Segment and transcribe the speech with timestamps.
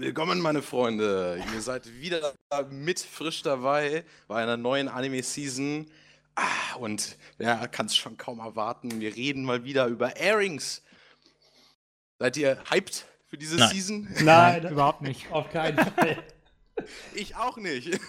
[0.00, 1.44] Willkommen, meine Freunde.
[1.54, 2.32] Ihr seid wieder
[2.70, 5.90] mit frisch dabei bei einer neuen Anime-Season.
[6.36, 8.98] Ah, und ja, kann es schon kaum erwarten.
[8.98, 10.82] Wir reden mal wieder über Airings.
[12.18, 13.68] Seid ihr hyped für diese Nein.
[13.68, 14.08] Season?
[14.22, 15.30] Nein, überhaupt nicht.
[15.30, 16.16] Auf keinen Fall.
[17.12, 18.00] Ich auch nicht.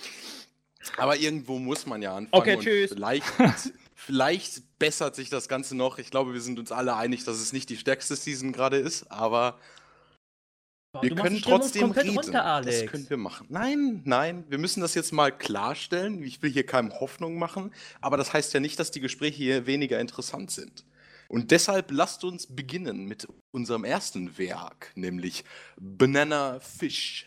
[0.96, 2.40] Aber irgendwo muss man ja anfangen.
[2.40, 2.92] Okay, und tschüss.
[2.92, 3.26] Vielleicht,
[3.96, 5.98] vielleicht bessert sich das Ganze noch.
[5.98, 9.10] Ich glaube, wir sind uns alle einig, dass es nicht die stärkste Season gerade ist,
[9.10, 9.58] aber
[10.92, 12.18] Boah, wir können trotzdem reden.
[12.18, 12.80] runter, Alex.
[12.80, 13.46] Das können wir machen.
[13.48, 16.22] Nein, nein, wir müssen das jetzt mal klarstellen.
[16.22, 19.66] Ich will hier keinem Hoffnung machen, aber das heißt ja nicht, dass die Gespräche hier
[19.66, 20.84] weniger interessant sind.
[21.28, 25.44] Und deshalb lasst uns beginnen mit unserem ersten Werk, nämlich
[25.80, 27.24] Banana Fish.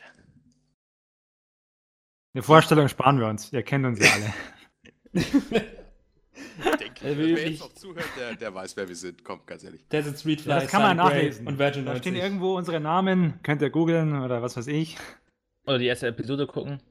[2.34, 3.54] Eine Vorstellung sparen wir uns.
[3.54, 4.34] Ihr kennt uns ja alle.
[6.36, 9.24] Ich denke, Er wer jetzt noch zuhört, der, der weiß, wer wir sind.
[9.24, 9.88] Kommt, ganz ehrlich.
[9.90, 11.46] Desert Street Fly, Das kann man nachlesen.
[11.48, 12.24] Und Virgin Da stehen 90.
[12.24, 13.40] irgendwo unsere Namen.
[13.44, 14.98] Könnt ihr googeln oder was weiß ich.
[15.66, 16.82] Oder die erste Episode gucken.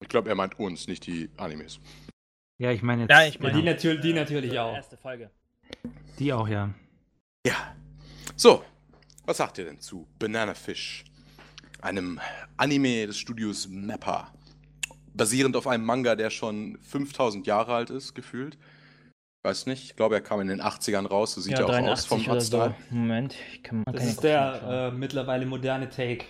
[0.00, 1.80] Ich glaube, er meint uns, nicht die Animes.
[2.58, 3.10] Ja, ich meine jetzt.
[3.10, 4.74] Ja, ich Ja, meine die, natür die natürlich die auch.
[4.74, 5.30] erste Folge.
[6.18, 6.70] Die auch, ja.
[7.46, 7.74] Ja.
[8.36, 8.64] So,
[9.26, 11.04] was sagt ihr denn zu Banana Fish?
[11.80, 12.20] Einem
[12.56, 14.33] Anime des Studios Mappa.
[15.14, 18.58] Basierend auf einem Manga, der schon 5000 Jahre alt ist, gefühlt.
[19.44, 22.06] Weiß nicht, ich glaube, er kam in den 80ern raus, so sieht er auch aus
[22.06, 22.58] vom oder so.
[22.58, 22.74] Artstyle.
[22.90, 26.24] Moment, ich kann mal Das keine ist der äh, mittlerweile moderne Take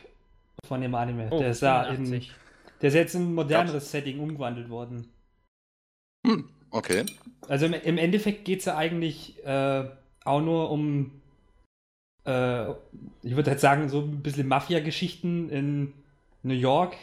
[0.66, 1.28] von dem Anime.
[1.30, 2.32] Oh, der, ist da in, 85.
[2.80, 5.08] der ist jetzt in ein moderneres Setting umgewandelt worden.
[6.26, 7.04] Hm, okay.
[7.48, 9.84] Also im, im Endeffekt geht es ja eigentlich äh,
[10.24, 11.20] auch nur um,
[12.26, 12.70] äh,
[13.22, 15.92] ich würde halt sagen, so ein bisschen Mafia-Geschichten in
[16.42, 16.96] New York.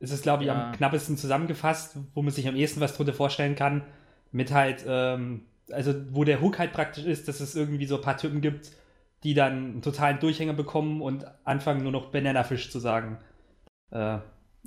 [0.00, 0.70] Ist es, glaube ich, Ja.
[0.70, 3.82] am knappesten zusammengefasst, wo man sich am ehesten was drunter vorstellen kann.
[4.32, 8.02] Mit halt, ähm, also wo der Hook halt praktisch ist, dass es irgendwie so ein
[8.02, 8.72] paar Typen gibt,
[9.22, 13.18] die dann einen totalen Durchhänger bekommen und anfangen nur noch Bananafisch zu sagen.
[13.90, 14.18] Äh,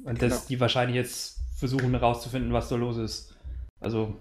[0.04, 0.30] und Genau.
[0.30, 3.36] dass die wahrscheinlich jetzt versuchen herauszufinden, was da los ist.
[3.80, 4.16] Also,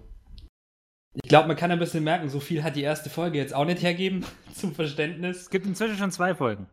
[1.14, 3.64] ich glaube, man kann ein bisschen merken, so viel hat die erste Folge jetzt auch
[3.66, 4.24] nicht hergeben,
[4.54, 5.42] zum Verständnis.
[5.42, 6.66] Es gibt inzwischen schon zwei Folgen.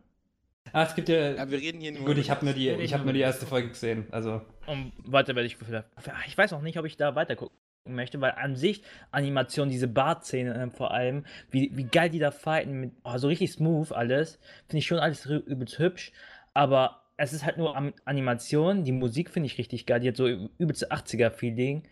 [0.72, 1.32] Ah, es gibt ja.
[1.32, 3.46] Ja, wir reden hier nur gut, ich habe nur, die- ich hab nur die erste
[3.46, 4.06] Folge gesehen.
[4.10, 5.86] Also, Und weiter werde ich vielleicht.
[6.26, 9.88] Ich weiß auch nicht, ob ich da weiter gucken möchte, weil an sich Animation, diese
[9.88, 13.90] Bartszene äh, vor allem, wie, wie geil die da fighten, mit, oh, so richtig smooth
[13.92, 14.38] alles,
[14.68, 16.12] finde ich schon alles übelst hübsch,
[16.54, 20.16] aber es ist halt nur Am Animation, die Musik finde ich richtig geil, die hat
[20.16, 21.82] so ü- übelste 80er-Feeling.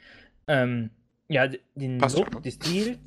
[0.47, 0.91] Ähm,
[1.29, 2.99] ja, den Passt Look, den Stil,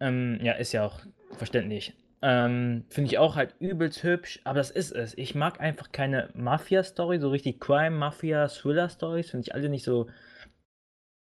[0.00, 1.00] ähm, ja, ist ja auch
[1.36, 1.92] verständlich.
[2.28, 5.16] Ähm, finde ich auch halt übelst hübsch, aber das ist es.
[5.16, 10.08] Ich mag einfach keine Mafia-Story, so richtig Crime, Mafia, Thriller-Stories, finde ich alle nicht so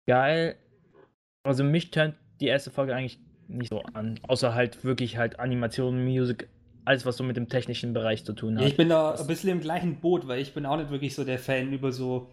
[0.06, 0.58] geil.
[1.44, 6.04] Also mich turnt die erste Folge eigentlich nicht so an, außer halt wirklich halt Animation,
[6.04, 6.50] Musik,
[6.84, 8.66] alles was so mit dem technischen Bereich zu tun hat.
[8.66, 11.24] ich bin da ein bisschen im gleichen Boot, weil ich bin auch nicht wirklich so
[11.24, 12.28] der Fan über so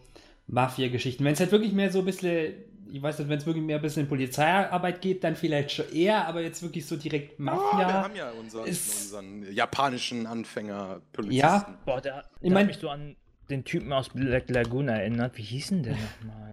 [0.48, 1.25] Mafia-Geschichten.
[1.25, 2.54] Wenn es halt wirklich mehr so ein bisschen,
[2.91, 5.91] ich weiß nicht, wenn es wirklich mehr ein bisschen in Polizeiarbeit geht, dann vielleicht schon
[5.93, 7.78] eher, aber jetzt wirklich so direkt Oh, Mafia.
[7.88, 11.37] wir haben ja unseren, ist- unseren japanischen Anfänger Polizisten.
[11.41, 11.78] Ja.
[11.84, 13.16] Boah, der, der Ich mein- hat mich so an
[13.50, 15.37] den Typen aus Black Lagoon erinnert.
[15.38, 15.93] Wie hieß denn der
[16.25, 16.53] nochmal?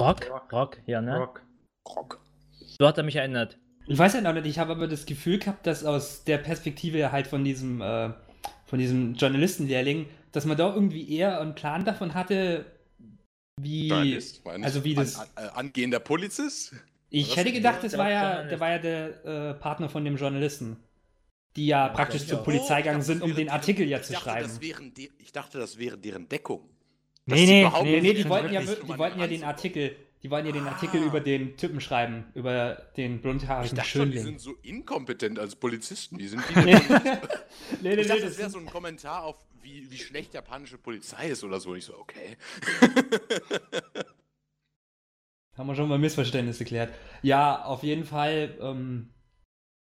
[0.00, 0.52] Rock?
[0.52, 1.16] Rock, ja, ne?
[1.18, 1.42] Rock.
[1.96, 2.20] Rock.
[2.78, 3.58] So hat er mich erinnert.
[3.86, 7.12] Ich weiß ja noch nicht, ich habe aber das Gefühl gehabt, dass aus der Perspektive
[7.12, 8.10] halt von diesem, äh,
[8.64, 12.64] von diesem Journalistenlehrling, dass man da irgendwie eher einen Plan davon hatte,
[13.60, 13.90] wie.
[14.62, 15.16] Also wie das.
[15.18, 16.74] An, äh, angehender Polizist?
[17.10, 17.36] ich was?
[17.36, 18.50] hätte gedacht, das Ja, war ja, Journalist.
[18.52, 20.76] der war ja der äh, Partner von dem Journalisten.
[21.56, 22.44] Die ja praktisch glaub ich zur.
[22.44, 24.24] Polizei Oh, ich gegangen dachte, sind, das um wäre den deren- Artikel ja zu dachte,
[24.24, 24.48] schreiben.
[24.48, 26.68] Das wären ich dachte, das wäre deren Deckung.
[27.26, 29.44] Nee, nee, Nee, nee, die wollten ja, die wollten ja den.
[29.44, 31.04] Artikel, die wollten ja den Artikel Ah.
[31.06, 34.38] über den Typen schreiben, über den Ich blondhaarigen dachte schon, die Schönling.
[34.38, 36.18] sind so inkompetent als Polizisten.
[36.18, 36.64] Wie sind die denn?
[36.64, 36.80] nee,
[37.82, 41.28] nee, ich dachte, das das wäre so ein Kommentar auf, wie, wie schlecht japanische Polizei
[41.28, 41.70] ist oder so.
[41.70, 42.36] Und ich so, okay.
[45.56, 46.92] Haben wir schon mal Missverständnisse geklärt.
[47.22, 49.10] Ja, auf jeden Fall ähm,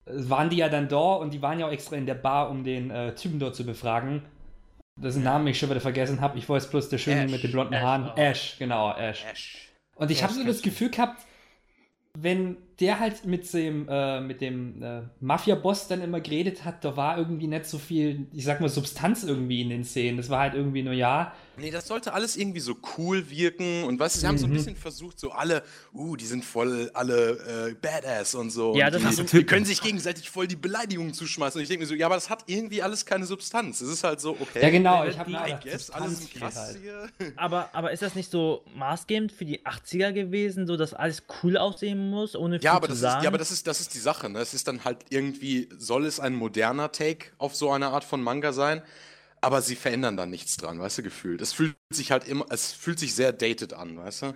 [0.05, 2.63] waren die ja dann da und die waren ja auch extra in der Bar, um
[2.63, 4.23] den äh, Typen dort zu befragen.
[4.99, 6.37] Dessen Namen ich schon wieder vergessen habe.
[6.37, 7.31] Ich weiß bloß der Schöne Ash.
[7.31, 8.09] mit den blonden Ash, Haaren.
[8.15, 8.19] oh.
[8.19, 9.23] Ash, genau, Ash.
[9.31, 9.72] Ash.
[9.95, 11.25] Und ich Ja, habe so das das Gefühl gehabt,
[12.13, 16.95] wenn der halt mit dem, äh, mit dem äh, Mafia-Boss dann immer geredet hat, da
[16.97, 20.17] war irgendwie nicht so viel, ich sag mal, Substanz irgendwie in den Szenen.
[20.17, 23.83] Das war halt irgendwie nur, ja, Nee, das sollte alles irgendwie so cool wirken.
[23.83, 24.55] Und du, sie haben so ein Mhm.
[24.55, 25.61] bisschen versucht, so alle,
[25.93, 28.75] uh, die sind voll alle äh, Badass und so.
[28.75, 31.59] Ja, das die, ist die so- können sich gegenseitig voll die Beleidigungen zuschmeißen.
[31.59, 33.81] Und ich denke mir so, ja, aber das hat irgendwie alles keine Substanz.
[33.81, 34.63] Es ist halt so, okay.
[34.63, 36.79] ja genau, äh, ich habe die- mir gedacht, alles krass halt.
[36.81, 37.07] hier.
[37.35, 41.57] Aber, aber ist das nicht so maßgebend für die 80er gewesen, so dass alles cool
[41.57, 43.19] aussehen muss, ohne dazu Ja, aber, zu das sagen.
[43.19, 44.29] ist, ja, aber das ist, das ist die Sache.
[44.29, 44.39] Ne?
[44.39, 48.21] Es ist dann halt irgendwie, soll es ein moderner Take auf so eine Art von
[48.23, 48.81] Manga sein?
[49.41, 51.41] Aber sie verändern da nichts dran, weißt du, gefühlt.
[51.41, 54.33] Es fühlt sich halt immer, es fühlt sich sehr dated an, weißt du?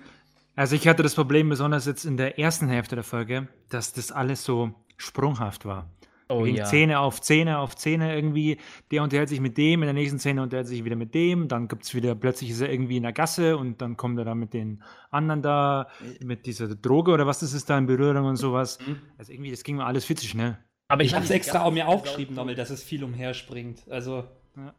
[0.55, 4.11] Also ich hatte das Problem besonders jetzt in der ersten Hälfte der Folge, dass das
[4.11, 5.89] alles so sprunghaft war.
[6.29, 6.65] Oh Ging ja.
[6.65, 8.57] Szene auf Szene auf Szene irgendwie.
[8.91, 11.47] Der unterhält sich mit dem, in der nächsten Szene unterhält er sich wieder mit dem.
[11.47, 14.25] Dann gibt es wieder, plötzlich ist er irgendwie in der Gasse und dann kommt er
[14.25, 15.87] da mit den anderen da,
[16.21, 18.79] mit dieser Droge oder was das ist da in Berührung und sowas.
[18.85, 19.01] Mhm.
[19.17, 20.57] Also irgendwie, das ging mir alles viel zu schnell.
[20.89, 23.89] Aber Ich habe es extra auch mir aufgeschrieben, nochmal, dass es viel umherspringt.
[23.89, 24.23] Also,
[24.55, 24.73] Ja.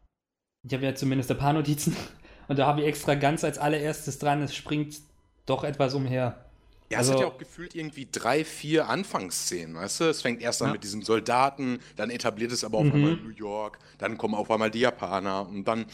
[0.66, 1.94] ich habe ja zumindest ein paar Notizen.
[2.48, 4.96] Und da habe ich extra ganz als allererstes dran, es springt
[5.44, 6.47] doch etwas umher.
[6.90, 10.04] Ja, Also- es hat ja auch gefühlt irgendwie drei, vier Anfangsszenen, weißt du?
[10.04, 10.72] Es fängt erst an Ja.
[10.72, 12.92] mit diesem Soldaten, dann etabliert es aber auf Mhm.
[12.94, 15.84] einmal New York, dann kommen auf einmal die Japaner und dann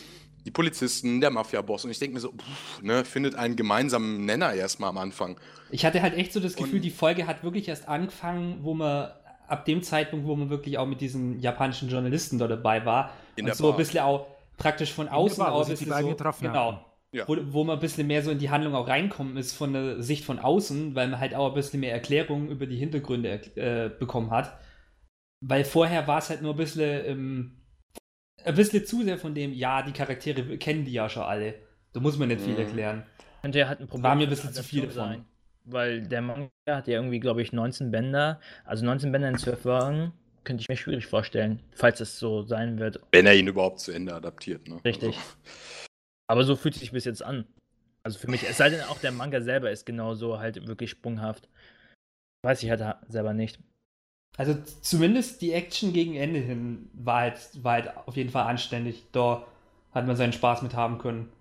[0.46, 1.84] die Polizisten, der Mafia-Boss.
[1.84, 5.36] Und ich denke mir so, pff, ne, findet einen gemeinsamen Nenner erstmal am Anfang.
[5.70, 8.74] Ich hatte halt echt so das Gefühl, Und- die Folge hat wirklich erst angefangen, wo
[8.74, 9.10] man
[9.48, 13.42] ab dem Zeitpunkt, wo man wirklich auch mit diesen japanischen Journalisten da dabei war In
[13.44, 13.78] und der so ein Bar.
[13.78, 14.26] bisschen auch
[14.58, 16.78] praktisch von außen ein sich die beiden so, getroffen genau, haben.
[17.14, 17.28] Ja.
[17.28, 20.02] wo, wo man ein bisschen mehr so in die Handlung auch reinkommen ist von der
[20.02, 23.88] Sicht von außen, weil man halt auch ein bisschen mehr Erklärungen über die Hintergründe äh,
[23.88, 24.58] bekommen hat.
[25.40, 27.62] Weil vorher war es halt nur ein bisschen, ähm,
[28.44, 31.54] ein bisschen zu sehr von dem, ja, die Charaktere kennen die ja schon alle.
[31.92, 32.58] Da muss man nicht viel Mhm.
[32.60, 33.06] erklären.
[33.42, 35.24] Könnte ja halt ein Problem War mir ein bisschen der zu viel davon.
[35.66, 38.40] Weil der Manga hat ja irgendwie, glaube ich, 19 Bänder.
[38.64, 40.12] Also 19 Bänder in 12 Folgen
[40.44, 43.00] könnte ich mir schwierig vorstellen, falls es so sein wird.
[43.12, 44.78] Wenn er ihn überhaupt zu Ende adaptiert, ne?
[44.84, 45.16] Richtig.
[45.16, 45.83] Also,
[46.26, 47.46] Aber so fühlt es sich bis jetzt an.
[48.02, 51.48] Also für mich, es sei denn, auch der Manga selber ist genauso halt wirklich sprunghaft.
[52.44, 53.58] Weiß ich halt ha- selber nicht.
[54.36, 59.04] Also zumindest die Action gegen Ende hin war halt, war halt auf jeden Fall anständig.
[59.12, 59.46] Da
[59.92, 61.32] hat man seinen Spaß mit haben können.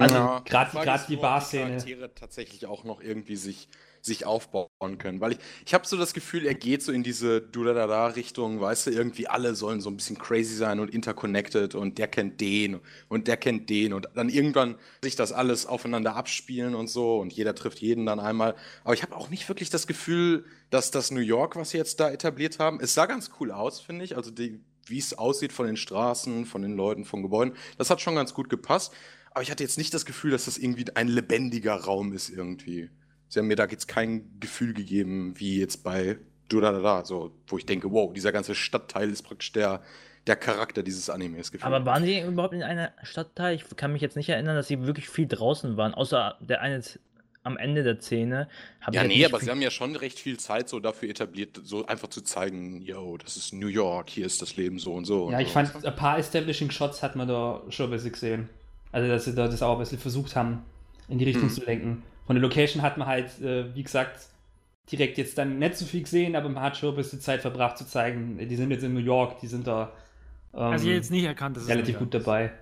[0.00, 0.70] Also Ja, gerade
[1.08, 1.70] die Barszene.
[1.70, 3.68] Charaktere tatsächlich auch noch irgendwie sich,
[4.08, 5.20] sich aufbauen können.
[5.20, 8.90] Weil ich, ich habe so das Gefühl, er geht so in diese Du-da-da-da-Richtung, weißt du,
[8.90, 13.28] irgendwie alle sollen so ein bisschen crazy sein und interconnected und der kennt den und
[13.28, 17.54] der kennt den und dann irgendwann sich das alles aufeinander abspielen und so und jeder
[17.54, 18.56] trifft jeden dann einmal.
[18.82, 22.00] Aber ich habe auch nicht wirklich das Gefühl, dass das New York, was sie jetzt
[22.00, 24.16] da etabliert haben, es sah ganz cool aus, finde ich.
[24.16, 28.14] Also wie es aussieht von den Straßen, von den Leuten, von Gebäuden, das hat schon
[28.14, 28.92] ganz gut gepasst.
[29.30, 32.90] Aber ich hatte jetzt nicht das Gefühl, dass das irgendwie ein lebendiger Raum ist irgendwie.
[33.28, 37.66] Sie haben mir da jetzt kein Gefühl gegeben, wie jetzt bei Durarara, so, wo ich
[37.66, 39.82] denke, wow, dieser ganze Stadtteil ist praktisch der,
[40.26, 41.70] der Charakter dieses Animes gefühlt.
[41.70, 43.54] Aber waren die überhaupt in einer Stadtteil?
[43.54, 46.82] Ich kann mich jetzt nicht erinnern, dass sie wirklich viel draußen waren, außer der eine
[47.44, 48.48] am Ende der Szene.
[48.92, 52.08] ja, nee, aber sie haben ja schon recht viel Zeit so dafür etabliert, so einfach
[52.08, 55.30] zu zeigen, yo, das ist New York, hier ist das Leben so und so.
[55.30, 55.54] Ja, und ich so.
[55.54, 58.48] fand, ein paar Establishing Shots hat man da schon ein bisschen gesehen.
[58.92, 60.62] Also, dass sie da das auch ein bisschen versucht haben,
[61.08, 61.50] in die Richtung Hm.
[61.50, 62.02] zu lenken.
[62.28, 64.26] Von der Location hat man halt, äh, wie gesagt,
[64.92, 67.78] direkt jetzt dann nicht so viel gesehen, aber man hat schon ein bisschen Zeit verbracht
[67.78, 69.92] zu zeigen, die sind jetzt in New York, die sind da
[70.54, 72.26] ähm, Also ich hätte jetzt nicht erkannt, dass es relativ gut ist.
[72.26, 72.52] dabei.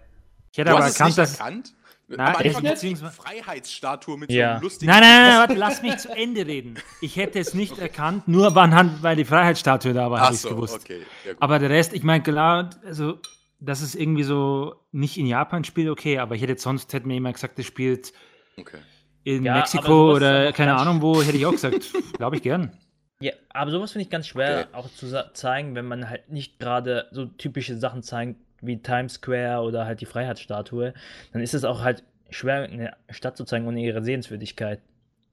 [0.52, 1.38] Ich hätte Du aber hast es erkannt, nicht dass.
[1.40, 1.74] erkannt?
[2.08, 4.46] Nein, Am echt nicht, ist Freiheitsstatue mit Ja.
[4.46, 4.92] so einem lustigen...
[4.92, 6.78] Nein, nein, nein, warte, lass mich zu Ende reden.
[7.00, 10.42] Ich hätte es nicht erkannt, nur anhand, weil die Freiheitsstatue da war, habe ich es
[10.42, 10.76] so, gewusst.
[10.76, 11.00] okay.
[11.24, 11.32] Ja.
[11.40, 13.18] Aber der Rest, ich meine, klar, also,
[13.58, 17.08] dass es irgendwie so nicht in Japan spielt, okay, aber ich hätte jetzt sonst, hätte
[17.08, 18.12] mir jemand gesagt, das spielt
[18.56, 18.78] okay.
[19.26, 22.70] In Ja, Mexiko oder keine Ahnung wo, hätte ich auch gesagt, glaube ich gern.
[23.20, 24.69] Ja, aber sowas finde ich ganz schwer Okay.
[24.75, 29.62] auch zu zeigen, wenn man halt nicht gerade so typische Sachen zeigt wie Times Square
[29.62, 30.94] oder halt die Freiheitsstatue,
[31.33, 34.80] dann ist es auch halt schwer, eine Stadt zu zeigen ohne ihre Sehenswürdigkeit.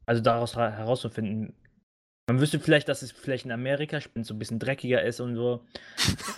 [0.06, 1.54] Also daraus ra- herauszufinden.
[2.28, 5.36] Man wüsste vielleicht, dass es vielleicht in Amerika spielt, so ein bisschen dreckiger ist und
[5.36, 5.64] so.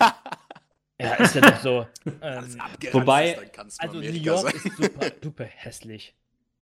[1.00, 1.86] ja, ist ja doch so.
[2.22, 2.58] Ähm,
[2.92, 3.36] wobei-
[3.78, 4.54] also New York sein.
[4.54, 6.14] ist super, super hässlich.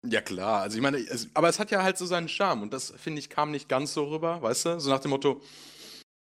[0.04, 0.62] Ja, klar.
[0.62, 3.20] Also, ich meine, es, aber es hat ja halt so seinen Charme und das, finde
[3.20, 4.80] ich, kam nicht ganz so rüber, weißt du?
[4.80, 5.40] So nach dem Motto,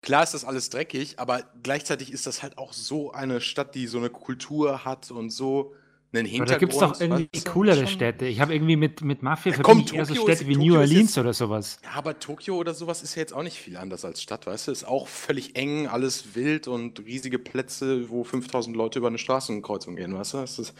[0.01, 3.87] klar ist das alles dreckig, aber gleichzeitig ist das halt auch so eine Stadt, die
[3.87, 5.75] so eine Kultur hat und so
[6.19, 6.51] einen Aber Hintergrund.
[6.51, 8.25] da gibt es doch irgendwie coolere Städte.
[8.25, 10.73] Ich habe irgendwie mit, mit Mafia Ja, komm, ich eher so Tokio Städte wie Tokio
[10.73, 11.79] New Orleans jetzt- oder sowas.
[11.83, 14.67] Ja, aber Tokio oder sowas ist ja jetzt auch nicht viel anders als Stadt, weißt
[14.67, 14.71] du?
[14.71, 19.95] Ist auch völlig eng, alles wild und riesige Plätze, wo 5000 Leute über eine Straßenkreuzung
[19.95, 20.37] gehen, weißt du?
[20.37, 20.73] Das ist,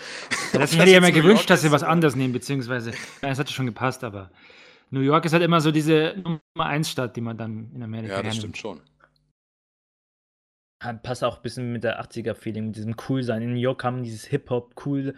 [0.52, 3.40] Das das hätte ich ja New gewünscht, dass sie was anderes nehmen, beziehungsweise, ja, es
[3.40, 4.32] hat schon gepasst, aber
[4.92, 8.18] New York ist halt immer so diese Nummer 1 Stadt, die man dann in Amerika
[8.18, 8.36] Ja, das hernimmt.
[8.36, 8.82] stimmt schon.
[11.04, 13.42] Passt auch ein bisschen mit der 80er-Feeling, mit diesem Coolsein.
[13.42, 15.14] In New York haben dieses Hip-Hop cool.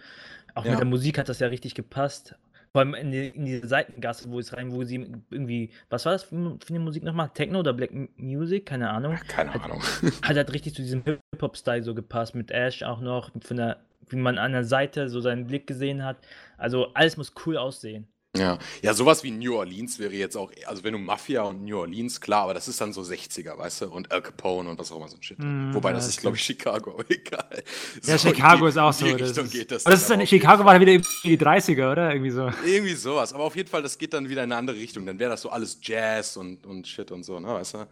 [0.54, 0.72] Auch Ja.
[0.72, 2.36] mit der Musik hat das ja richtig gepasst.
[2.72, 4.96] Vor allem in, die, in diese Seitengasse, wo es rein, wo sie
[5.30, 7.30] irgendwie, was war das für, für eine Musik nochmal?
[7.34, 8.66] Techno oder Black Music?
[8.66, 9.18] Keine Ahnung.
[9.30, 9.82] Keine Hat- Ahnung.
[10.22, 13.78] Hat halt richtig zu diesem Hip-Hop-Style so gepasst, mit Ash auch noch, von der,
[14.10, 16.18] wie man an der Seite so seinen Blick gesehen hat.
[16.58, 18.08] Also alles muss cool aussehen.
[18.38, 18.60] Ja.
[18.82, 22.20] ja, sowas wie New Orleans wäre jetzt auch, also wenn du Mafia und New Orleans,
[22.20, 24.98] klar, aber das ist dann so 60er, weißt du, und Al Capone und was auch
[24.98, 25.40] immer so ein Shit.
[25.40, 27.64] Mm, Wobei, ja, das ist, glaube ich, Chicago, aber egal.
[28.04, 29.06] Ja, So, Chicago in ist auch so.
[29.06, 29.86] Die das Richtung ist, geht das.
[29.86, 32.12] aber das ist dann dann, Chicago war wieder in die 30er, oder?
[32.12, 32.52] Irgendwie so.
[32.66, 33.34] Irgendwie sowas.
[33.34, 35.06] Aber auf jeden Fall, das geht dann wieder in eine andere Richtung.
[35.06, 37.88] Dann wäre das so alles Jazz und, und Shit und so, ne, weißt du?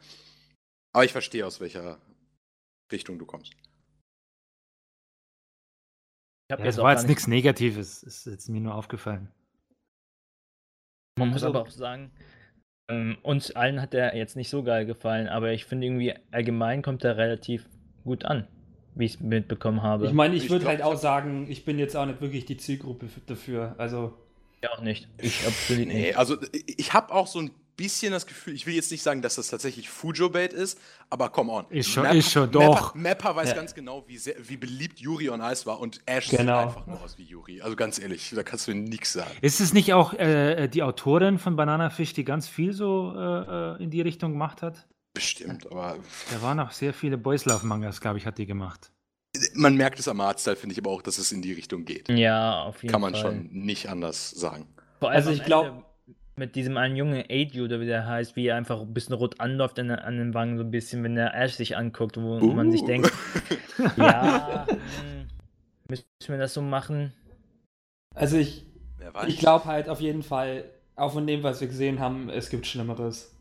[0.93, 2.00] Aber ich verstehe, aus welcher
[2.91, 3.53] Richtung du kommst.
[6.50, 9.31] Ich Ja, jetzt war jetzt nicht nichts Negatives, ist jetzt mir nur aufgefallen.
[11.17, 12.12] Man muss Also- aber auch sagen,
[12.89, 16.82] ähm, uns allen hat der jetzt nicht so geil gefallen, aber ich finde irgendwie allgemein
[16.82, 17.67] kommt er relativ
[18.03, 18.48] gut an,
[18.96, 20.08] wie ich es mitbekommen habe.
[20.08, 22.58] Ich meine, ich Ich würde halt auch sagen, ich bin jetzt auch nicht wirklich die
[22.58, 23.75] Zielgruppe dafür.
[23.77, 24.13] Also,
[24.62, 25.08] ja auch nicht.
[25.22, 26.17] Ich absolut Nee, nicht.
[26.17, 29.36] also ich habe auch so ein bisschen das Gefühl, ich will jetzt nicht sagen, dass
[29.36, 31.65] das tatsächlich Fujo-Bait ist, aber come on.
[31.70, 32.94] Ist schon- ist schon, doch.
[32.96, 33.56] Mapper, weiß Ja.
[33.56, 36.39] ganz genau, wie, sehr, wie beliebt Yuri on Ice war und Ash Genau.
[36.60, 37.62] sieht einfach nur aus wie Yuri.
[37.62, 39.32] Also ganz ehrlich, da kannst du nichts sagen.
[39.42, 43.75] Ist es nicht auch äh, die Autorin von Banana Fish, die ganz viel so äh,
[43.80, 44.88] äh, in die Richtung gemacht hat?
[45.13, 45.98] Bestimmt, aber
[46.32, 48.92] Da waren auch sehr viele Boys Love Mangas, glaube ich, hat die gemacht.
[49.56, 52.08] man merkt es am Artstyle, finde ich aber auch, dass es in die Richtung geht.
[52.10, 53.22] Ja, auf jeden Kann man Fall.
[53.22, 54.68] schon nicht anders sagen.
[55.01, 55.84] Also am ich glaub- Ende
[56.36, 59.40] Mit diesem einen Jungen, Age oder wie der heißt, wie er einfach ein bisschen rot
[59.40, 62.72] anläuft an, an den Wangen, so ein bisschen, wenn der Ash sich anguckt, wo man
[62.72, 62.88] sich Uh.
[62.88, 63.12] denkt,
[63.98, 65.28] ja, hm,
[65.88, 67.13] müssen wir das so machen?
[68.16, 68.66] also ich,
[69.28, 72.66] ich glaube halt auf jeden Fall, auch von dem, was wir gesehen haben, es gibt
[72.68, 73.36] Schlimmeres.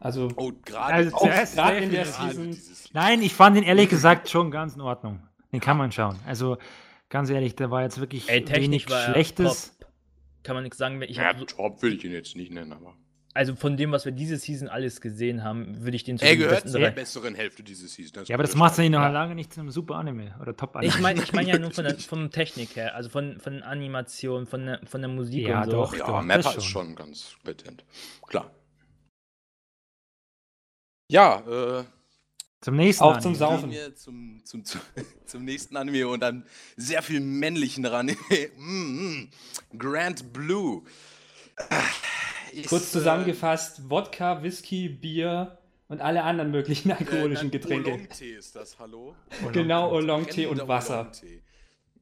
[0.00, 2.56] Also, Oh, gerade Also zuerst in der Season.
[2.92, 5.20] Nein, ich fand ihn ehrlich gesagt schon ganz in Ordnung.
[5.52, 6.18] Den kann man schauen.
[6.26, 6.58] Also
[7.08, 9.76] ganz ehrlich, der war jetzt wirklich Ey, wenig war Schlechtes.
[10.42, 11.00] Kann man nichts sagen.
[11.02, 12.96] Ich Ja, so, Top würde ich ihn jetzt nicht nennen, aber.
[13.34, 16.36] also von dem, was wir diese Season alles gesehen haben, würde ich den zu Er
[16.36, 18.24] gehört zur besseren Hälfte dieses Season.
[18.26, 20.92] Ja, aber das macht ihn noch lange nicht zu einem super Anime oder Top Anime.
[20.92, 24.46] Ich meine ich mein ja nur von der vom Technik her, also von, von Animation,
[24.46, 25.70] von der, von der Musik Ja, und so.
[25.72, 25.94] doch.
[25.96, 26.86] Ja, Doch, Mapper das ist schon.
[26.88, 27.84] schon ganz kompetent.
[28.26, 28.50] Klar.
[31.10, 31.84] Ja, äh,
[32.62, 33.36] zum nächsten Auch zum Anime.
[33.36, 33.70] Saufen.
[33.70, 34.80] gehen wir zum, zum, zum,
[35.26, 38.16] zum nächsten Anime und dann sehr viel männlichen Anime.
[38.56, 39.30] mm, mm.
[39.76, 40.82] Grand Blue.
[41.68, 41.82] Ah,
[42.52, 47.90] Ist, kurz äh, zusammengefasst, Wodka, Whisky, Bier und alle anderen möglichen äh, alkoholischen äh, Getränke.
[47.90, 49.16] Oolong-Tee ist das, hallo?
[49.52, 51.00] Genau, Kennen Oolong-Tee und Wasser.
[51.00, 51.42] Oolong-Tee?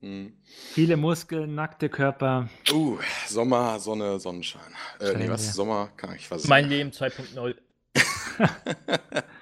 [0.02, 0.34] Mhm.
[0.72, 2.50] Viele Muskeln, nackte Körper.
[2.70, 2.98] Uh,
[3.28, 4.74] Sommer, Sonne, Sonnenschein.
[4.98, 5.46] Äh, nee, was?
[5.46, 5.52] ja.
[5.52, 5.88] Sommer?
[5.96, 7.54] Kann ich was Mein Leben 2.0.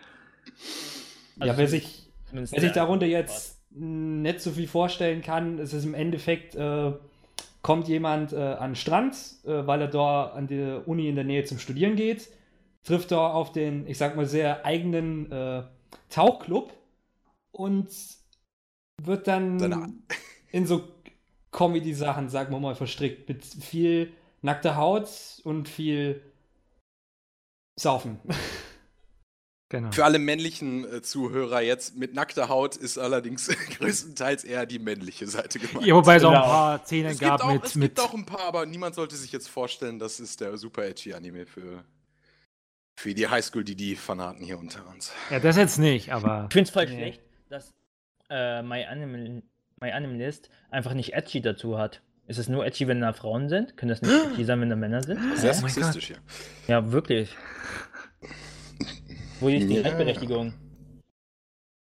[1.41, 5.85] Ja, Also wer sich, wer sich darunter jetzt nicht so viel vorstellen kann, ist es
[5.85, 6.93] im Endeffekt, äh,
[7.63, 9.15] kommt jemand äh, an den Strand,
[9.45, 12.29] äh, weil er dort an der Uni in der Nähe zum Studieren geht,
[12.83, 15.65] trifft dort auf den, ich sag mal, sehr eigenen äh,
[16.09, 16.73] Tauchclub
[17.53, 17.89] und
[19.03, 20.03] wird dann
[20.51, 20.89] in so
[21.51, 25.09] Comedy-Sachen, sagen wir mal, verstrickt, mit viel nackter Haut
[25.45, 26.23] und viel
[27.79, 28.21] Saufen.
[29.71, 29.93] Genau.
[29.93, 33.49] Für alle männlichen äh, Zuhörer jetzt, mit nackter Haut ist allerdings
[33.79, 35.87] größtenteils eher die männliche Seite gemeint.
[35.87, 36.47] Ja, wobei es auch ein Genau.
[36.47, 39.15] paar Szenen es gab auch, mit, es mit gibt auch ein paar, aber niemand sollte
[39.17, 41.85] sich jetzt vorstellen, das ist der super edgy Anime für,
[42.97, 45.13] für die Highschool-DD-Fanaten hier unter uns.
[45.29, 46.97] Ja, das jetzt nicht, aber Ich finde es voll Nee.
[46.97, 47.75] schlecht, dass
[48.31, 49.43] äh, My, Anime,
[49.83, 52.01] My Anime List einfach nicht edgy dazu hat.
[52.27, 53.77] Ist es nur edgy, wenn da Frauen sind?
[53.77, 55.21] Können das nicht edgy sein, wenn da Männer sind?
[55.37, 56.19] Sehr Oh sexistisch hier.
[56.69, 57.37] Ja, wirklich.
[59.41, 59.83] Wo ist die Ja.
[59.83, 60.55] Gleichberechtigung?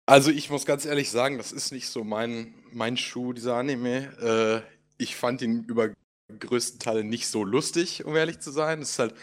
[0.07, 4.65] Also ich muss ganz ehrlich sagen, das ist nicht so mein, mein Schuh, dieser Anime.
[4.65, 5.91] Äh, ich fand ihn über
[6.39, 8.81] größten Teil nicht so lustig, um ehrlich zu sein.
[8.81, 9.15] Es ist halt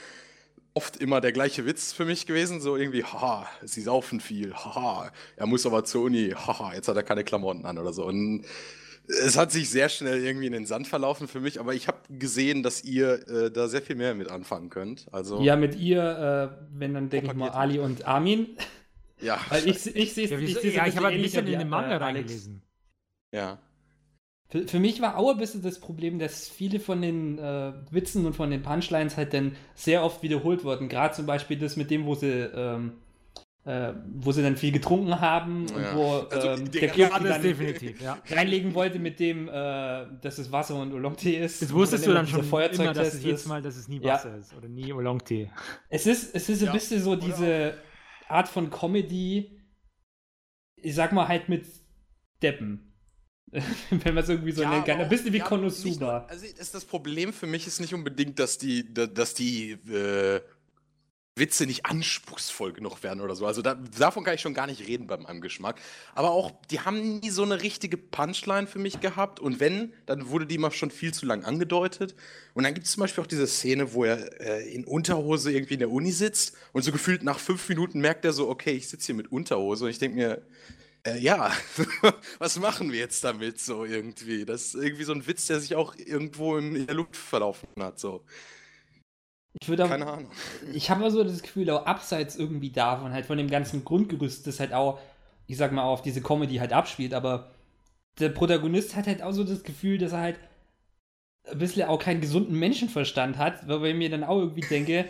[0.75, 5.09] oft immer der gleiche Witz für mich gewesen, so irgendwie, haha, sie saufen viel, haha,
[5.37, 8.05] er muss aber zur Uni, haha, jetzt hat er keine Klamotten an oder so.
[8.05, 8.45] Und
[9.07, 11.99] es hat sich sehr schnell irgendwie in den Sand verlaufen für mich, aber ich habe
[12.09, 15.07] gesehen, dass ihr äh, da sehr viel mehr mit anfangen könnt.
[15.11, 16.01] Also, Ja, mit ihr,
[16.61, 17.49] äh, wenn dann denke ich mal.
[17.51, 18.57] Ali und Armin.
[19.19, 21.47] ja, Weil ich, ich sehe ja, es wieso, ich ja, ich habe halt ein bisschen
[21.47, 22.61] in den Manga äh, reingelesen.
[23.31, 23.59] ja.
[24.49, 28.25] Für, für mich war auch ein bisschen das Problem, dass viele von den äh, Witzen
[28.25, 30.87] und von den Punchlines halt dann sehr oft wiederholt wurden.
[30.89, 32.93] Gerade zum Beispiel das mit dem, wo sie, ähm,
[33.65, 35.95] äh, wo sie dann viel getrunken haben und Ja.
[35.95, 38.17] wo Also, ähm, der ja, Ja, das dann definitiv, ja.
[38.29, 39.51] reinlegen wollte mit dem, äh,
[40.21, 41.61] dass es Wasser und Oolong-Tee ist.
[41.63, 43.45] Das wusstest du dann schon immer, dass es jedes.
[43.47, 44.13] Mal, dass es nie Ja.
[44.13, 45.49] Wasser ist oder nie Oolong-Tee.
[45.89, 47.73] Es ist, es ist ein Ja, bisschen so diese
[48.27, 49.59] Art von Comedy,
[50.77, 51.65] ich sag mal halt mit
[52.43, 52.91] Deppen.
[53.89, 54.99] Wenn man es irgendwie so Ja, nennen kann.
[54.99, 56.25] Ein bisschen wie ja, Konosuba.
[56.27, 60.41] Also ist das Problem für mich ist nicht unbedingt, dass die, da- dass die äh,
[61.37, 63.45] Witze nicht anspruchsvoll genug werden oder so.
[63.45, 65.81] Also da, davon kann ich schon gar nicht reden bei meinem Geschmack.
[66.13, 69.41] Aber auch, die haben nie so eine richtige Punchline für mich gehabt.
[69.41, 72.15] Und wenn, dann wurde die mal schon viel zu lang angedeutet.
[72.53, 75.73] Und dann gibt es zum Beispiel auch diese Szene, wo er äh, in Unterhose irgendwie
[75.73, 78.87] in der Uni sitzt und so gefühlt nach fünf Minuten merkt er so, okay, ich
[78.87, 79.83] sitze hier mit Unterhose.
[79.83, 80.41] Und ich denke mir,
[81.05, 81.51] äh, ja,
[82.39, 84.45] was machen wir jetzt damit so irgendwie?
[84.45, 87.99] Das ist irgendwie so ein Witz, der sich auch irgendwo in der Luft verlaufen hat.
[87.99, 88.23] So.
[89.61, 90.29] Ich würde Keine Ahnung.
[90.73, 94.59] Ich habe so das Gefühl, auch abseits irgendwie davon, halt von dem ganzen Grundgerüst, das
[94.59, 94.99] halt auch,
[95.47, 97.51] ich sag mal, auf diese Comedy halt abspielt, aber
[98.19, 100.39] der Protagonist hat halt auch so das Gefühl, dass er halt
[101.45, 105.05] ein bisschen auch keinen gesunden Menschenverstand hat, weil ich mir dann auch irgendwie denke,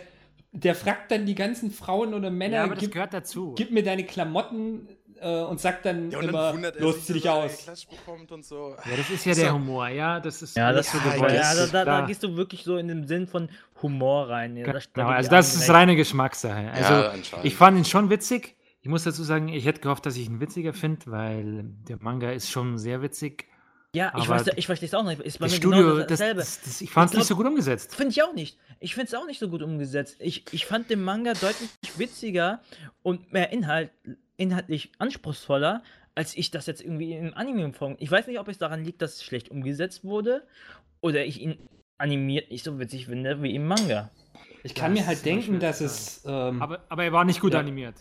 [0.52, 3.54] der fragt dann die ganzen Frauen oder Männer, Ja, aber das gib, gehört dazu.
[3.54, 4.88] gib mir deine Klamotten
[5.20, 7.64] äh, und sagt dann Ja, und immer, dann los, zieh dich aus.
[7.64, 8.76] Clash bekommt und so.
[8.90, 9.42] Ja, das ist ja So.
[9.42, 11.34] der Humor, ja, das ist Ja, das, alles so ja, gewollt.
[11.34, 13.48] ja, da, da, da gehst du wirklich so in dem Sinn von
[13.82, 14.56] Humor rein.
[14.56, 15.70] Ja, Genau, gebe ich also das ist recht.
[15.70, 16.70] reine Geschmackssache.
[16.72, 18.56] Also ich fand ihn schon witzig.
[18.80, 22.30] Ich muss dazu sagen, ich hätte gehofft, dass ich ihn witziger finde, weil der Manga
[22.30, 23.46] ist schon sehr witzig.
[23.94, 25.20] Ja, ich, aber weiß, ich verstehe es auch nicht.
[25.22, 26.40] Ist bei Das mir Studio, genau das, dasselbe.
[26.40, 27.94] das, das, ich fand es Ich nicht so gut umgesetzt.
[27.96, 28.58] Finde ich auch nicht.
[28.78, 30.16] Ich finde es auch nicht so gut umgesetzt.
[30.18, 32.60] Ich, ich fand den Manga deutlich witziger
[33.02, 33.90] und mehr Inhalt,
[34.36, 35.82] inhaltlich anspruchsvoller,
[36.14, 37.96] als ich das jetzt irgendwie im Anime form.
[37.98, 40.46] Ich weiß nicht, ob es daran liegt, dass es schlecht umgesetzt wurde
[41.00, 41.58] oder ich ihn
[41.98, 44.10] animiert nicht so witzig finde wie im Manga.
[44.62, 46.22] Ich kann Das mir halt denken, dass es.
[46.26, 47.60] Ähm, Aber, aber er war nicht gut Ja.
[47.60, 47.94] animiert.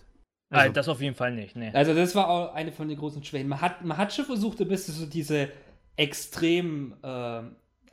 [0.49, 1.71] Also, Also, das auf jeden Fall nicht, ne.
[1.73, 3.47] Also das war auch eine von den großen Schwächen.
[3.47, 5.49] Man hat, man hat schon versucht, ein bisschen so diese
[5.97, 7.41] extrem äh,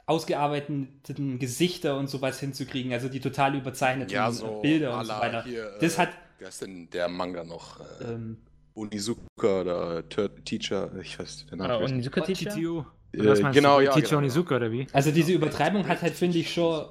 [0.06, 5.44] ausgearbeiteten Gesichter und sowas hinzukriegen, also die total überzeichneten ja, so Bilder und so weiter.
[5.44, 6.08] Hier, Das äh, hat
[6.42, 7.78] Wer ist denn der Manga noch?
[7.78, 8.36] Äh, ähm,
[8.74, 10.90] Onizuka oder äh, Teacher?
[11.00, 11.70] Ich weiß den Namen.
[11.70, 11.92] Äh, nicht.
[11.92, 12.50] Onizuka Teacher?
[12.56, 13.84] Äh, genau, du?
[13.84, 14.88] ja, Teacher genau, Onizuka oder wie?
[14.92, 16.86] also diese Übertreibung hat halt, finde ich, schon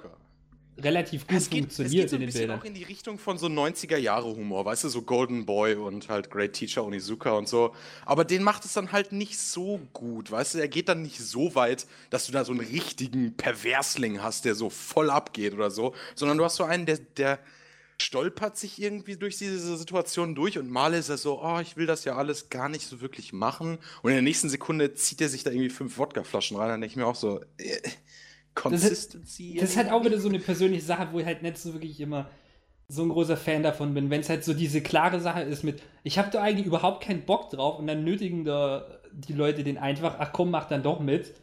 [0.78, 2.60] relativ gut Es geht, es funktioniert geht so in ein den bisschen Bildern.
[2.62, 6.54] auch in die Richtung von so 90er-Jahre-Humor, weißt du, so Golden Boy und halt Great
[6.54, 7.76] Teacher Onizuka und so.
[8.06, 11.20] Aber den macht es dann halt nicht so gut, weißt du, er geht dann nicht
[11.20, 15.72] so weit, dass du da so einen richtigen Perversling hast, der so voll abgeht oder
[15.72, 17.40] so, sondern du hast so einen, der, der
[18.00, 21.86] stolpert sich irgendwie durch diese Situation durch und mal ist er so, oh, ich will
[21.86, 25.30] das ja alles gar nicht so wirklich machen und in der nächsten Sekunde zieht er
[25.30, 27.80] sich da irgendwie fünf Wodkaflaschen rein, dann denke ich mir auch so, äh,
[28.56, 29.58] Consistency.
[29.60, 32.00] Das ist halt auch wieder so eine persönliche Sache, wo ich halt nicht so wirklich
[32.00, 32.30] immer
[32.88, 35.82] so ein großer Fan davon bin, wenn es halt so diese klare Sache ist mit,
[36.04, 39.78] ich habe da eigentlich überhaupt keinen Bock drauf und dann nötigen da die Leute den
[39.78, 41.34] einfach, ach komm, mach dann doch mit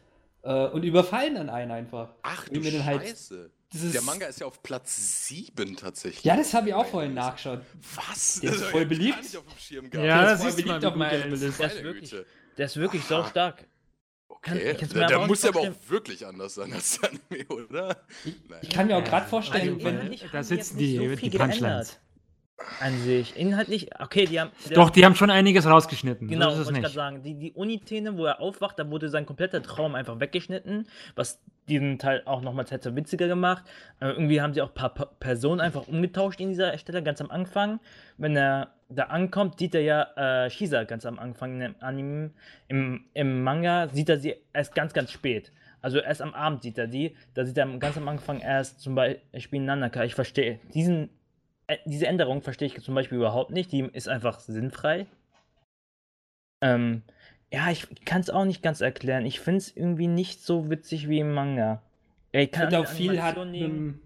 [0.43, 2.11] äh, und überfallen dann einen einfach.
[2.23, 3.37] Ach du halt- Scheiße.
[3.37, 6.25] Das ist- Der Manga ist ja auf Platz 7 tatsächlich.
[6.25, 7.61] Ja, das habe ich auch vorhin nachgeschaut.
[7.95, 8.41] Was?
[8.41, 9.15] Der ist voll beliebt.
[9.17, 10.01] gar nicht auf dem Schirm Ja.
[10.01, 11.59] Der das ist voll beliebt auf Bild ist.
[11.61, 12.15] Der ist wirklich,
[12.57, 13.67] der ist wirklich sau stark.
[14.29, 17.11] Okay, mir der, aber der auch muss nicht aber auch wirklich anders sein als der
[17.11, 18.07] Anime, oder?
[18.49, 18.63] Naja.
[18.63, 21.99] Ich kann mir auch gerade Ja, vorstellen, also, wenn, da sitzen die- so die Punchlines.
[22.81, 23.37] An sich.
[23.37, 24.51] Inhaltlich, okay, die haben.
[24.71, 26.27] Doch, die haben schon einiges rausgeschnitten.
[26.27, 26.83] Genau, so ist es wollte ich nicht.
[26.83, 27.23] gerade sagen.
[27.23, 31.99] Die, die Uni-Szene, wo er aufwacht, da wurde sein kompletter Traum einfach weggeschnitten, was diesen
[31.99, 33.65] Teil auch nochmal etwas witziger gemacht.
[34.01, 37.21] Äh, irgendwie haben sie auch ein paar Pa- Personen einfach umgetauscht in dieser Stelle, ganz
[37.21, 37.81] am Anfang.
[38.17, 42.31] Wenn er da ankommt, sieht er ja äh, Shisa ganz am Anfang im Anime.
[42.69, 45.53] Im, Im Manga sieht er sie erst ganz, ganz spät.
[45.81, 47.15] Also erst am Abend sieht er die.
[47.35, 50.05] Da sieht er ganz am Anfang erst zum Beispiel Nanaka.
[50.05, 51.11] Ich verstehe diesen
[51.69, 53.71] äh, diese Änderung verstehe ich zum Beispiel überhaupt nicht.
[53.71, 55.07] Die ist einfach sinnfrei.
[56.61, 57.03] Ähm,
[57.53, 59.25] ja, ich kann es auch nicht ganz erklären.
[59.27, 61.83] Ich finde es irgendwie nicht so witzig wie im Manga.
[62.33, 63.75] Ich ich finde auch viel hat mit, nehmen.
[63.77, 64.01] dem-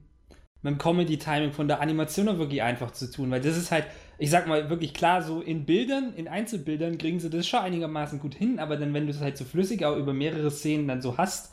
[0.64, 3.84] mit dem Comedy-Timing von der Animation auch wirklich einfach zu tun, weil das ist halt,
[4.18, 8.20] ich sag mal wirklich klar, so in Bildern, in Einzelbildern kriegen sie das schon einigermaßen
[8.20, 11.02] gut hin, aber dann, wenn du es halt so flüssig auch über mehrere Szenen dann
[11.02, 11.52] so hast,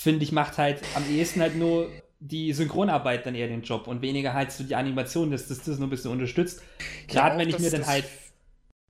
[0.00, 1.88] finde ich, macht halt am ehesten halt nur
[2.20, 5.78] die Synchronarbeit dann eher den Job und weniger halt so die Animation, dass das das
[5.78, 6.62] nur ein bisschen unterstützt.
[7.08, 8.04] Gerade Ja, wenn ich mir dann halt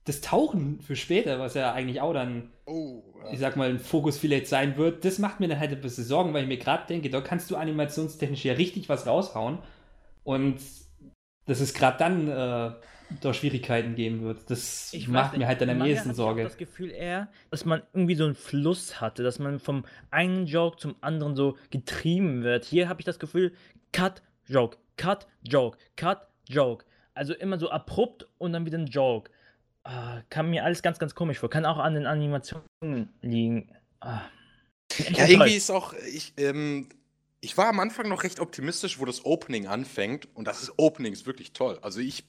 [0.05, 3.31] das Tauchen für später, was ja eigentlich auch dann Oh, ja.
[3.31, 6.03] ich sag mal, ein Fokus vielleicht sein wird, das macht mir dann halt ein bisschen
[6.03, 9.59] Sorgen, weil ich mir gerade denke, da kannst du animationstechnisch ja richtig was raushauen.
[10.23, 10.57] Und
[11.45, 12.71] dass es gerade dann äh,
[13.21, 14.49] da Schwierigkeiten geben wird.
[14.49, 16.43] Das Ich weiß macht nicht, mir halt dann am ehesten hatte ich Sorge.
[16.43, 20.77] das Gefühl eher, dass man irgendwie so einen Fluss hatte, dass man vom einen Joke
[20.77, 22.65] zum anderen so getrieben wird.
[22.65, 23.53] Hier habe ich das Gefühl,
[23.91, 26.85] Cut, Joke, Cut, Joke, Cut, Joke.
[27.13, 29.29] Also immer so abrupt und dann wieder ein Joke.
[29.85, 31.49] Ah, kam mir alles ganz, ganz komisch vor.
[31.49, 33.71] Kann auch an den Animationen liegen.
[33.99, 34.21] Ah.
[35.11, 36.89] Ja, irgendwie ist auch, ich, ähm,
[37.39, 40.27] ich war am Anfang noch recht optimistisch, wo das Opening anfängt.
[40.33, 41.77] Und das ist, Opening ist wirklich toll.
[41.83, 42.23] Also ich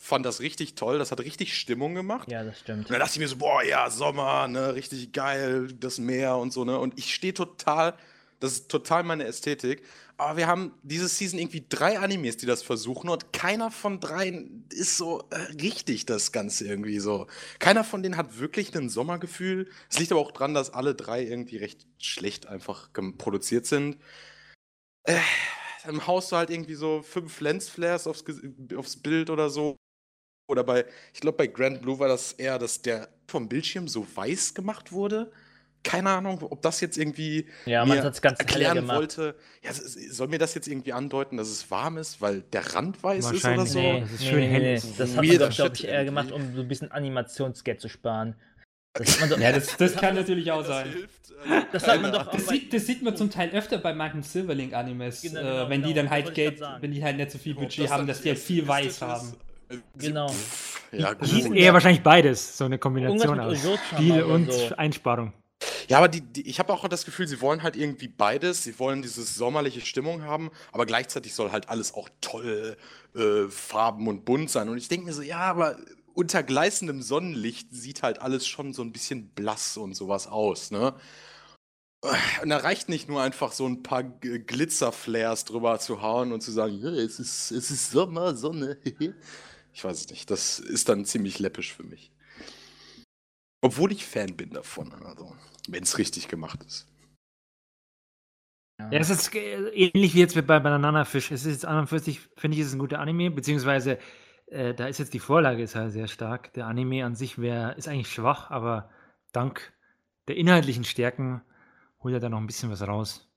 [0.00, 0.98] fand das richtig toll.
[0.98, 2.28] Das hat richtig Stimmung gemacht.
[2.30, 2.86] Ja, das stimmt.
[2.86, 6.52] Und dann dachte ich mir so, boah, ja, Sommer, ne, richtig geil, das Meer und
[6.52, 6.78] so, ne.
[6.78, 7.94] Und ich stehe total
[8.40, 9.84] Das ist total meine Ästhetik.
[10.20, 14.66] Aber wir haben diese Season irgendwie drei Animes, die das versuchen und keiner von dreien
[14.70, 17.28] ist so äh, richtig das Ganze irgendwie so.
[17.60, 19.70] Keiner von denen hat wirklich ein Sommergefühl.
[19.88, 23.98] Es liegt aber auch dran, dass alle drei irgendwie recht schlecht einfach produziert sind.
[25.04, 25.20] Äh,
[25.84, 28.24] dann haust du halt irgendwie so fünf Lensflares aufs,
[28.76, 29.76] aufs Bild oder so.
[30.50, 34.04] Oder bei, ich glaube, bei Grand Blue war das eher, dass der vom Bildschirm so
[34.16, 35.30] weiß gemacht wurde.
[35.84, 39.34] Keine Ahnung, ob das jetzt irgendwie Ja, man mir hat es ganz hell erklären wollte.
[39.62, 43.30] Ja, soll mir das jetzt irgendwie andeuten, dass es warm ist, weil der Rand weiß
[43.30, 43.78] ist oder so?
[43.78, 44.60] Nee, Das ist nee, schön nee, hell.
[44.62, 44.74] nee.
[44.74, 47.80] Das ist Das hat man, weirder glaube ich, eher gemacht, um so ein bisschen Animationsgeld
[47.80, 48.34] zu sparen.
[48.94, 50.88] Das man doch, Ja, das, das kann natürlich auch das sein.
[50.90, 55.22] hilft, also Das man doch sieht, das sieht man zum Teil öfter bei manchen Silverlink-Animes,
[55.22, 57.38] Genau, äh, genau, wenn die genau, dann das halt Geld, wenn die halt nicht so
[57.38, 59.28] viel Budget das haben, dann dass die halt viel weiß haben.
[59.68, 60.34] ist, äh, Genau.
[60.92, 61.56] Ja, Die Das gut.
[61.56, 63.58] eher wahrscheinlich beides, so eine Kombination aus
[63.92, 64.74] Spiel und so.
[64.76, 65.32] Einsparung.
[65.88, 68.62] Ja, aber die, die, ich habe auch das Gefühl, sie wollen halt irgendwie beides.
[68.62, 72.76] Sie wollen diese sommerliche Stimmung haben, aber gleichzeitig soll halt alles auch toll
[73.14, 74.68] äh, farben und bunt sein.
[74.68, 75.76] Und ich denke mir so, ja, aber
[76.14, 80.94] unter gleißendem Sonnenlicht sieht halt alles schon so ein bisschen blass und sowas aus, ne?
[82.42, 86.52] Und da reicht nicht nur einfach so ein paar Glitzerflares drüber zu hauen und zu
[86.52, 88.78] sagen, es ist, es ist Sommer, Sonne.
[89.74, 90.28] Ich weiß es nicht.
[90.28, 92.10] Das ist dann ziemlich läppisch für mich.
[93.60, 95.34] Obwohl ich Fan bin davon, also,
[95.68, 96.86] wenn es richtig gemacht ist.
[98.80, 101.32] Ja, es ist äh, ähnlich wie jetzt bei Banana Fish.
[101.32, 103.98] Es ist jetzt an und für sich, finde ich, ist ein guter Anime, beziehungsweise
[104.46, 106.52] äh, da ist jetzt die Vorlage ist halt sehr stark.
[106.54, 108.88] Der Anime an sich wär, ist eigentlich schwach, aber
[109.32, 109.72] dank
[110.28, 111.42] der inhaltlichen Stärken
[112.00, 113.28] holt er da noch ein bisschen was raus.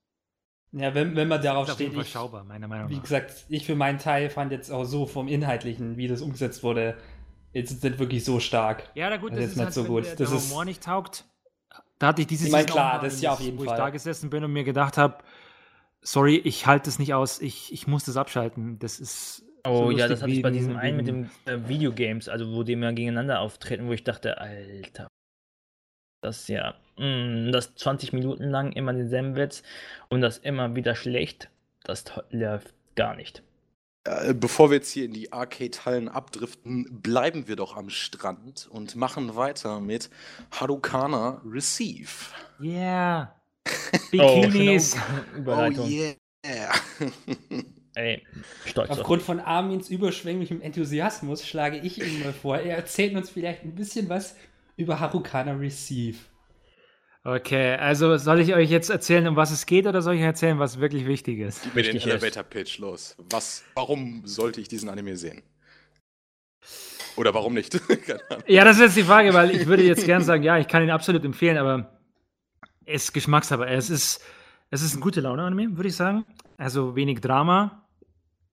[0.73, 3.01] Ja, wenn, wenn man darauf steht, jeden Fall ich, schaubar, meiner Meinung wie nach.
[3.01, 6.97] gesagt, ich für meinen Teil fand jetzt auch so vom Inhaltlichen, wie das umgesetzt wurde,
[7.53, 8.89] jetzt ist das wirklich so stark.
[8.95, 10.05] Ja, na gut, Das das, ist ist nicht halt, so wenn gut.
[10.05, 11.25] Der, Das der ist- Humor nicht taugt.
[11.99, 13.63] Da hatte ich dieses Ich mein, klar, auch mal das ist ja auf jeden wo
[13.65, 13.75] Fall.
[13.75, 15.17] ich da gesessen bin und mir gedacht habe,
[16.01, 18.79] sorry, ich halte es nicht aus, ich, ich muss das abschalten.
[18.79, 22.27] Das ist Oh so ja, das hatte ich bei diesem einen mit dem äh, Videogames,
[22.27, 25.07] also wo die immer gegeneinander auftreten, wo ich dachte, Alter,
[26.21, 29.61] das ja, mm, das 20 Minuten lang immer denselben Witz
[30.09, 31.49] und das immer wieder schlecht,
[31.83, 33.43] das läuft gar nicht.
[34.03, 38.95] Äh, Bevor wir jetzt hier in die Arcade-Hallen abdriften, bleiben wir doch am Strand und
[38.95, 40.09] machen weiter mit
[40.51, 42.09] Harukana Receive.
[42.59, 43.35] Yeah.
[44.17, 44.95] Oh, Bikinis.
[45.35, 45.85] Überleitung.
[45.85, 46.73] Oh yeah.
[47.93, 48.25] Ey,
[48.65, 53.29] stolz auf Aufgrund von Armins überschwänglichem Enthusiasmus schlage ich ihm mal vor, er erzählt uns
[53.29, 54.35] vielleicht ein bisschen was
[54.77, 56.17] über Harukana Receive.
[57.23, 60.57] Okay, also soll ich euch jetzt erzählen, um was es geht, oder soll ich erzählen,
[60.57, 61.61] was wirklich wichtig ist?
[61.63, 63.15] Gib mir den Elevator-Pitch los.
[63.29, 65.43] Was, warum sollte ich diesen Anime sehen?
[67.17, 67.79] Oder warum nicht?
[68.47, 70.81] Ja, das ist jetzt die Frage, weil ich würde jetzt gern sagen, ja, ich kann
[70.81, 71.99] ihn absolut empfehlen, aber
[72.85, 73.65] es ist Geschmackssache.
[73.67, 74.23] Es ist,
[74.71, 76.25] es ist ein gute Laune-Anime, würde ich sagen.
[76.57, 77.87] Also wenig Drama,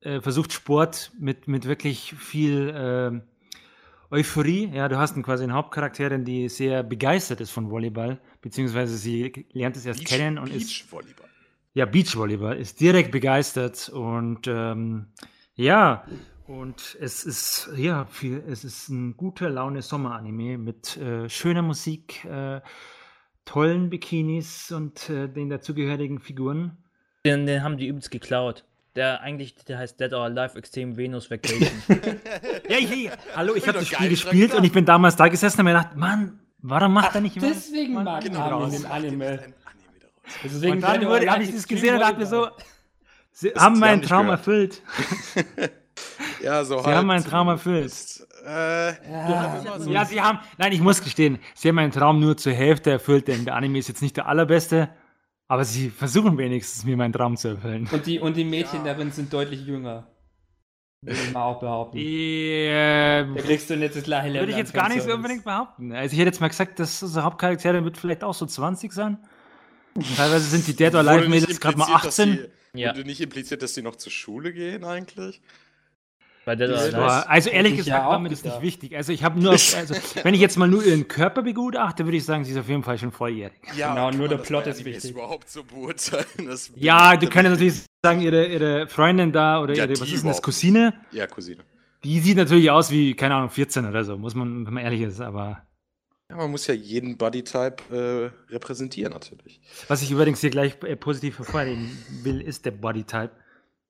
[0.01, 3.23] äh, versucht Sport mit, mit wirklich viel ähm,
[4.11, 4.71] Euphorie.
[4.73, 9.47] Ja, du hast einen quasi eine Hauptcharakterin, die sehr begeistert ist von Volleyball, beziehungsweise sie
[9.53, 11.29] lernt es erst kennen und ist Beachvolleyball.
[11.75, 15.09] ja, Beachvolleyball ist direkt begeistert und ähm,
[15.55, 16.05] ja,
[16.47, 22.25] und es ist ja viel, es ist ein guter Laune Sommeranime mit äh, schöner Musik,
[22.25, 22.63] äh,
[23.45, 26.79] tollen Bikinis und äh, den dazugehörigen Figuren.
[27.27, 28.65] Den, den haben die übelst geklaut.
[28.97, 31.69] Der eigentlich, der heißt Dead or Alive Extreme Venus Vacation.
[32.69, 35.17] Ja, ich, ich, hallo, ich Hab habe ich das Spiel gespielt und ich bin damals
[35.17, 38.41] da gesessen und mir gedacht, Mann, warum macht er nicht immer Deswegen Mann, mag genau
[38.61, 39.25] Armin den Anime.
[39.37, 39.45] daraus?
[40.45, 42.49] Deswegen Und dann habe ich das gesehen und dachte mir so,
[43.33, 44.41] sie Das- haben meinen Traum gehört.
[44.41, 44.83] erfüllt.
[46.43, 47.93] Ja, so Sie haben meinen Traum erfüllt.
[48.47, 52.37] Äh, Ja, so- Ja, sie haben, nein, ich muss gestehen, sie haben meinen Traum nur
[52.37, 54.89] zur Hälfte erfüllt, denn der Anime ist jetzt nicht der allerbeste,
[55.49, 57.89] aber sie versuchen wenigstens, mir meinen Traum zu erfüllen.
[57.91, 58.93] Und die, und die Mädchen Ja.
[58.93, 60.07] darin sind deutlich jünger.
[61.01, 61.97] Würde ich mal auch behaupten.
[62.01, 65.45] Ähm, Da kriegst du jetzt das gleiche Level würde ich jetzt gar nicht so unbedingt
[65.45, 65.93] behaupten.
[65.93, 69.19] Also ich hätte jetzt mal gesagt, dass unsere Hauptcharaktere wird vielleicht auch so 20 sein.
[70.17, 72.51] Teilweise sind die Dead or Alive Mädels gerade mal impliziert, dass 18.
[72.75, 72.91] die- Ja.
[72.91, 75.41] Wurde nicht impliziert, dass die noch zur Schule gehen eigentlich?
[76.57, 78.97] Also ehrlich gesagt ja war mir das nicht wichtig.
[78.97, 82.17] Also ich habe nur, auf, also wenn ich jetzt mal nur ihren Körper begutachte, würde
[82.17, 83.61] ich sagen, sie ist auf jeden Fall schon volljährig.
[83.77, 85.11] Ja, Genau, nur der Plot ist wichtig.
[85.11, 86.25] überhaupt so beurteilen?
[86.47, 90.23] Das Ja, du kannst natürlich sagen, ihre, ihre Freundin da oder Ja, ihre, was ist
[90.23, 91.63] denn das, Cousine, Ja, Cousine.
[92.05, 95.01] die sieht natürlich aus wie, keine Ahnung, 14 oder so, muss man, wenn man ehrlich
[95.03, 95.63] ist, aber
[96.31, 99.61] Ja, man muss ja jeden Bodytype äh, repräsentieren, natürlich.
[99.89, 101.91] Was ich übrigens hier gleich äh, positiv hervorheben
[102.23, 103.31] will, ist der Bodytype.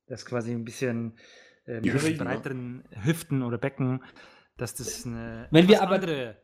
[0.07, 1.13] Das quasi ein bisschen
[1.69, 4.03] äh, mit Hüften, breiteren Hüften oder Becken,
[4.57, 6.37] dass das eine Wenn wir aber- andere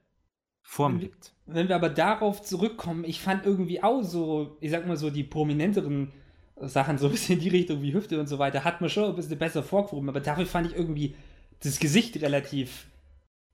[0.62, 1.32] Form Wenn wir- gibt.
[1.46, 5.24] Wenn wir aber darauf zurückkommen, ich fand irgendwie auch so, ich sag mal so, die
[5.24, 6.12] prominenteren
[6.56, 9.04] Sachen, so ein bisschen in die Richtung wie Hüfte und so weiter, hat man schon
[9.10, 11.16] ein bisschen besser vorgehoben, aber dafür fand ich irgendwie
[11.60, 12.86] das Gesicht relativ,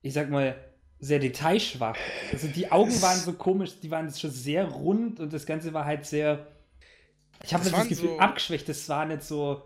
[0.03, 0.55] ich sag mal,
[0.99, 1.97] sehr detailschwach.
[2.31, 5.83] Also die Augen waren so komisch, die waren schon sehr rund und das Ganze war
[5.85, 6.47] halt sehr,
[7.43, 9.63] ich habe Das das, Gefühl, so- abgeschwächt, das war nicht so,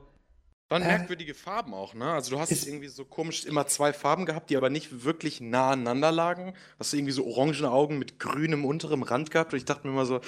[0.69, 2.11] Waren Äh, merkwürdige Farben auch, ne?
[2.11, 5.39] Also du hast ist- irgendwie so komisch immer zwei Farben gehabt, die aber nicht wirklich
[5.39, 6.53] nah aneinander lagen.
[6.79, 9.93] Hast du irgendwie so orangene Augen mit grünem unterem Rand gehabt und ich dachte mir
[9.93, 10.21] immer so,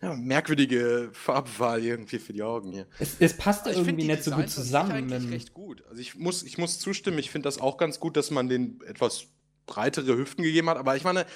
[0.00, 2.86] ja, merkwürdige Farbwahl irgendwie für die Augen hier.
[3.00, 5.06] es, es passte Ich irgendwie nicht so gut Designs an sich zusammen.
[5.24, 5.82] mit- recht gut.
[5.88, 8.80] Also ich muss, ich muss zustimmen, ich finde das auch ganz gut, dass man den
[8.86, 9.26] etwas
[9.66, 10.76] breitere Hüften gegeben hat.
[10.76, 11.26] Aber ich meine,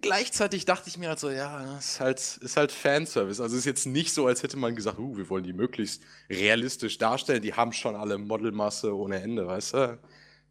[0.00, 3.40] gleichzeitig dachte ich mir halt so, ja, ist halt, ist halt Fanservice.
[3.40, 6.02] Also es ist jetzt nicht so, als hätte man gesagt, uh, wir wollen die möglichst
[6.30, 7.42] realistisch darstellen.
[7.42, 9.98] Die haben schon alle Modelmasse ohne Ende, weißt du?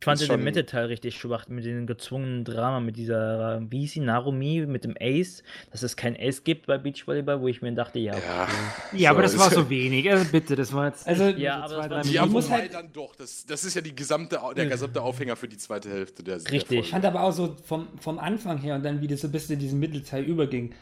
[0.02, 4.00] Ich fand den Mittelteil richtig schwach mit dem gezwungenen Drama, mit dieser, wie hieß sie,
[4.02, 7.98] Narumi, mit dem Ace, dass es kein Ace gibt bei Beachvolleyball, wo ich mir dachte,
[8.00, 8.48] ja, Ja,
[8.94, 10.10] Ja, aber das war so wenig.
[10.12, 11.08] Also bitte, das war jetzt.
[11.08, 13.82] Also, Ja, aber das war- Ich aber muss halt- dann doch, das, das ist ja
[13.82, 16.80] die gesamte, der gesamte Aufhänger für die zweite Hälfte der der Richtig.
[16.82, 19.32] Ich fand aber auch so vom, vom Anfang her und dann, wie das so ein
[19.32, 20.74] bisschen in diesen Mittelteil überging,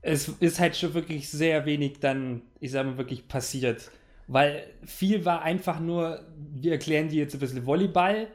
[0.00, 3.90] es ist halt schon wirklich sehr wenig dann, ich sag mal, wirklich passiert.
[4.26, 8.28] Weil viel war einfach nur, wir erklären dir jetzt ein bisschen Volleyball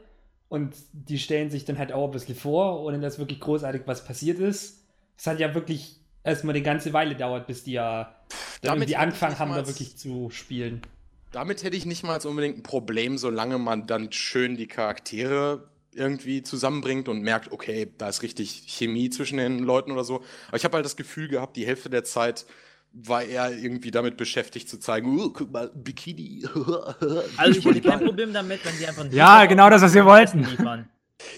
[0.48, 4.04] und die stellen sich dann halt auch ein bisschen vor, ohne dass wirklich großartig was
[4.04, 4.84] passiert ist.
[5.16, 8.14] Es hat ja wirklich erstmal eine ganze Weile gedauert, bis die ja
[8.62, 10.82] Damit ich angefangen haben, da wirklich zu spielen.
[11.32, 16.42] Damit hätte ich nicht mal unbedingt ein Problem, solange man dann schön die Charaktere irgendwie
[16.42, 20.22] zusammenbringt und merkt, okay, da ist richtig Chemie zwischen den Leuten oder so.
[20.48, 22.46] Aber ich habe halt das Gefühl gehabt, die Hälfte der Zeit
[22.92, 26.44] war er irgendwie damit beschäftigt zu zeigen, uh, guck mal, Bikini.
[27.36, 30.04] Also ich hätte kein Problem damit, wenn die einfach einen Ja, genau das, was wir
[30.04, 30.44] wollten.
[30.44, 30.88] liefern.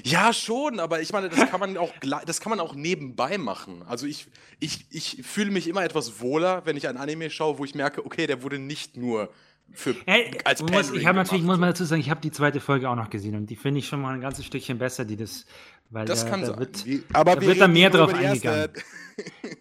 [0.02, 1.92] Ja, schon, aber ich meine, das kann man auch,
[2.26, 3.82] das kann man auch nebenbei machen.
[3.87, 4.26] Also ich,
[4.58, 8.04] ich, ich fühle mich immer etwas wohler, wenn ich ein Anime schaue, wo ich merke,
[8.04, 9.30] okay, der wurde nicht nur
[9.72, 12.61] für Hey, als muss, ich habe natürlich, muss man dazu sagen, ich habe die zweite
[12.61, 15.16] Folge auch noch gesehen und die finde ich schon mal ein ganzes Stückchen besser, die
[15.16, 15.46] das,
[15.90, 16.59] weil Das da, kann da sein.
[16.59, 18.70] Wird, Wie- aber da wir wird da mehr drauf eingegangen.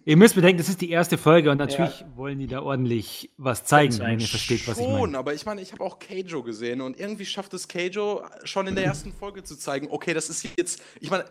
[0.06, 3.66] ihr müsst bedenken, das ist die erste Folge und natürlich wollen die da ordentlich was
[3.66, 5.18] zeigen, wenn ihr versteht, was ich Schon, meine.
[5.18, 8.76] aber ich meine, ich habe auch Keijo gesehen und irgendwie schafft es Keijo schon in
[8.76, 11.28] der ersten Folge zu zeigen, okay, das ist jetzt, ich meine, äh,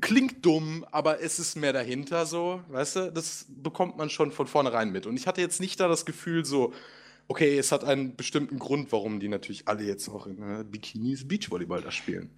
[0.00, 3.12] klingt dumm, aber es ist mehr dahinter so, weißt du?
[3.12, 5.06] Das bekommt man schon von vornherein mit.
[5.06, 6.72] Und ich hatte jetzt nicht da das Gefühl so,
[7.28, 11.26] okay, es hat einen bestimmten Grund, warum die natürlich alle jetzt auch in äh, Bikinis
[11.26, 12.30] Beachvolleyball da spielen.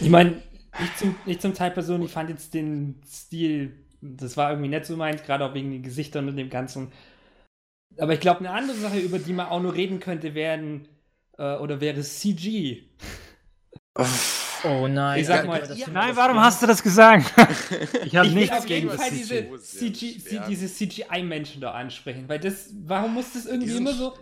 [0.00, 0.42] Ich meine,
[0.82, 4.96] ich zum, ich zum Teil persönlich fand jetzt den Stil, das war irgendwie nicht so
[4.96, 6.92] meins, gerade auch wegen den Gesichtern und dem Ganzen.
[7.98, 10.88] Aber ich glaube, eine andere Sache, über die man auch nur reden könnte, wären,
[11.38, 12.84] äh, oder wäre CG.
[14.64, 15.20] Oh nein.
[15.20, 17.32] Ich sag ja, mal- Ja, Nein, warum hast du das gesagt?
[18.04, 20.18] ich habe nichts auf gegen jeden Fall diese, CG.
[20.18, 20.46] CG, Schwer.
[20.48, 24.14] diese CGI-Menschen da ansprechen, weil das, warum muss das irgendwie immer so.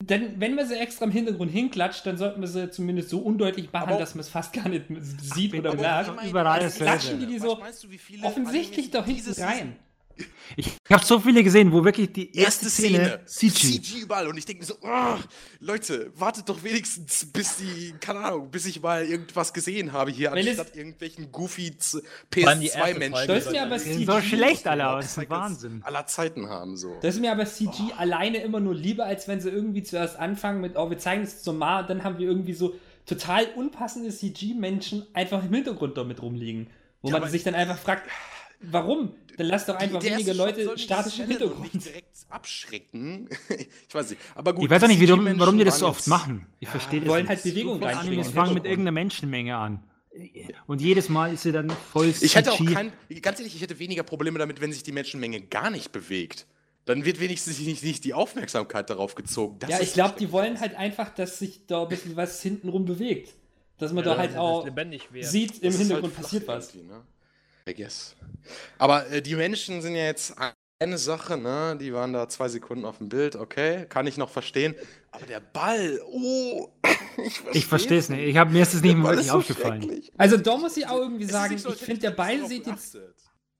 [0.00, 3.72] Denn wenn man sie extra im Hintergrund hinklatscht, dann sollten wir sie zumindest so undeutlich
[3.72, 4.84] machen, Aber- dass man es fast gar nicht
[5.20, 6.24] sieht bitte, oder merkt.
[6.24, 6.84] überall dasselbe.
[6.84, 9.76] klatschen die die so meinst du, wie viele offensichtlich doch hinten rein.
[10.56, 13.80] Ich habe so viele gesehen, wo wirklich die erste, Erste Szene, Szene, CG.
[13.82, 15.16] CG überall und ich denke mir so, oh,
[15.60, 20.32] Leute, wartet doch wenigstens, bis die, keine Ahnung, bis ich mal irgendwas gesehen habe hier,
[20.32, 22.02] Wenn anstatt irgendwelchen goofy Z-
[22.46, 23.12] allem die erste PS2-Menschen.
[23.12, 24.04] Folge Das ist mir aber CG.
[24.06, 25.82] so schlecht alle aus, das ist Cycles Wahnsinn.
[25.84, 26.96] aller Zeiten haben so.
[27.02, 30.60] Das ist mir aber CG alleine immer nur lieber, als wenn sie irgendwie zuerst anfangen
[30.60, 32.74] mit, oh, wir zeigen es zum Mal, dann haben wir irgendwie so
[33.06, 36.68] total unpassende CG-Menschen einfach im Hintergrund damit rumliegen.
[37.02, 38.08] Wo Ja, man sich dann einfach fragt,
[38.60, 39.14] warum?
[39.38, 41.74] Dann lass doch einfach Der weniger Shot Leute soll die statisch im Szene doch Hintergrund.
[41.74, 43.28] Nicht direkt abschrecken.
[43.88, 44.20] ich weiß nicht.
[44.34, 44.64] Aber gut.
[44.64, 46.46] Ich weiß auch nicht, wie, warum, CG-Menschen warum die das so oft machen.
[46.58, 49.82] Ich verstehe das wollen halt Bewegung reinbringen Animes im fangen mit irgendeiner Menschenmenge an.
[50.66, 53.78] Und jedes Mal ist sie dann voll Ich hätte auch kein, ganz ehrlich, ich hätte
[53.78, 56.46] weniger Probleme damit, wenn sich die Menschenmenge gar nicht bewegt.
[56.84, 59.58] Dann wird wenigstens nicht, nicht die Aufmerksamkeit darauf gezogen.
[59.60, 62.86] Das Ja, ich glaube, die wollen halt einfach, dass sich da ein bisschen was hintenrum
[62.86, 63.34] bewegt.
[63.78, 64.66] Dass man Ja, da halt auch
[65.20, 66.74] sieht, im Das ist Hintergrund halt passiert was.
[66.74, 67.02] Ne?
[67.68, 68.16] I guess.
[68.78, 70.34] Aber äh, die Menschen sind ja jetzt
[70.80, 71.76] eine Sache, ne?
[71.80, 74.74] Die waren da zwei Sekunden auf dem Bild, okay, kann ich noch verstehen.
[75.10, 76.68] Aber der Ball, oh,
[77.52, 78.20] Ich verstehe es nicht.
[78.20, 80.02] Ich hab, mir ist es nicht wirklich so aufgefallen.
[80.16, 82.96] Also da muss ich auch irgendwie sagen, so, ich finde, der Ball sieht jetzt,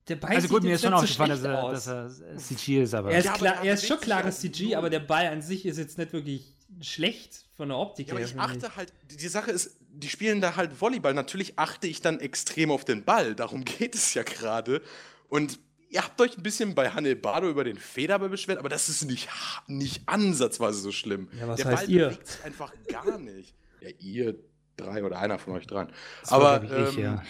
[0.08, 1.42] der Ball Also sieht gut, mir jetzt ist schon aufgefallen, dass
[1.86, 3.10] er, dass er CG ist, aber.
[3.10, 5.78] Er ist, Ja, klar, er ist schon klares CG, aber der Ball an sich ist
[5.78, 8.28] jetzt nicht wirklich schlecht von der Optik Ja, aber her.
[8.28, 11.14] ich achte halt, die Sache ist, die spielen da halt Volleyball.
[11.14, 13.34] Natürlich achte ich dann extrem auf den Ball.
[13.34, 14.82] Darum geht es ja gerade.
[15.28, 15.58] Und
[15.90, 19.28] ihr habt euch ein bisschen bei Hanebado über den Federball beschwert, aber das ist nicht,
[19.66, 21.28] nicht ansatzweise so schlimm.
[21.38, 22.08] Ja, Der heißt Ball ihr?
[22.08, 23.54] bewegt sich einfach gar nicht.
[23.80, 24.34] Ja, ihr
[24.76, 25.88] drei oder einer von euch dreien.
[26.20, 27.22] Das aber glaub ich, ich, ähm, ja.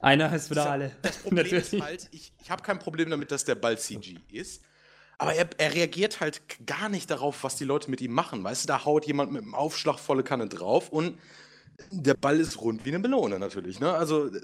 [0.00, 0.92] Einer ist wieder alle.
[1.02, 4.62] Das Problem ist halt, ich, ich habe kein Problem damit, dass der Ball CG ist.
[5.20, 8.44] Aber er, er reagiert halt gar nicht darauf, was die Leute mit ihm machen.
[8.44, 11.18] Weißt du, da haut jemand mit einem Aufschlag volle Kanne drauf und
[11.90, 13.80] der Ball ist rund wie eine Melone natürlich.
[13.80, 13.92] Ne?
[13.92, 14.40] Also äh,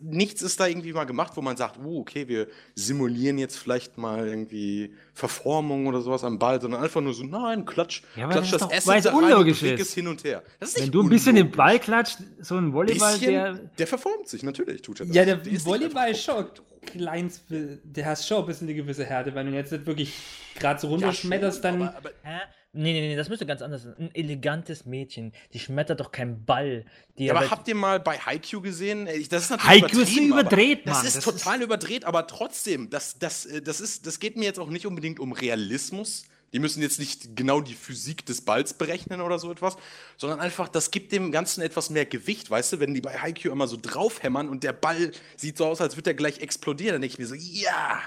[0.00, 3.96] nichts ist da irgendwie mal gemacht, wo man sagt, uh, okay, wir simulieren jetzt vielleicht
[3.96, 8.52] mal irgendwie Verformung oder sowas am Ball, sondern einfach nur so, nein, klatsch, Ja, klatsch
[8.52, 9.88] das das, ist doch- Essen weil da rein unlogisch beweg ist.
[9.88, 10.42] es hin und her.
[10.60, 11.56] Das ist Wenn du ein bisschen den unlogisch.
[11.56, 13.54] Ball klatscht, so ein Volleyball, Bisschen, der.
[13.54, 15.14] der verformt sich, natürlich tut er das.
[15.14, 16.52] Ja, der nicht Volleyball einfach
[16.88, 20.12] ist kleins, der hat schon ein bisschen eine gewisse Härte, wenn du jetzt nicht wirklich
[20.58, 21.88] gerade so runterschmetterst, schon, dann.
[21.88, 22.38] aber, aber Hä?
[22.72, 23.94] Nee, nee, nee, das müsste ganz anders sein.
[23.98, 26.84] Ein elegantes Mädchen, die schmettert doch keinen Ball.
[27.16, 29.06] Die Ja, aber habt ihr mal bei Haikyuu gesehen?
[29.30, 31.06] Das ist natürlich Haikyuu ist überdreht, Das Mann.
[31.06, 34.60] ist Das total überdreht, aber trotzdem, das, das, äh, das, ist, das geht mir jetzt
[34.60, 36.26] auch nicht unbedingt um Realismus.
[36.52, 39.76] Die müssen jetzt nicht genau die Physik des Balls berechnen oder so etwas,
[40.16, 42.80] sondern einfach, das gibt dem Ganzen etwas mehr Gewicht, weißt du?
[42.80, 46.10] Wenn die bei Haikyuu immer so draufhämmern und der Ball sieht so aus, als würde
[46.10, 48.00] er gleich explodieren, dann denke ich mir so, ja,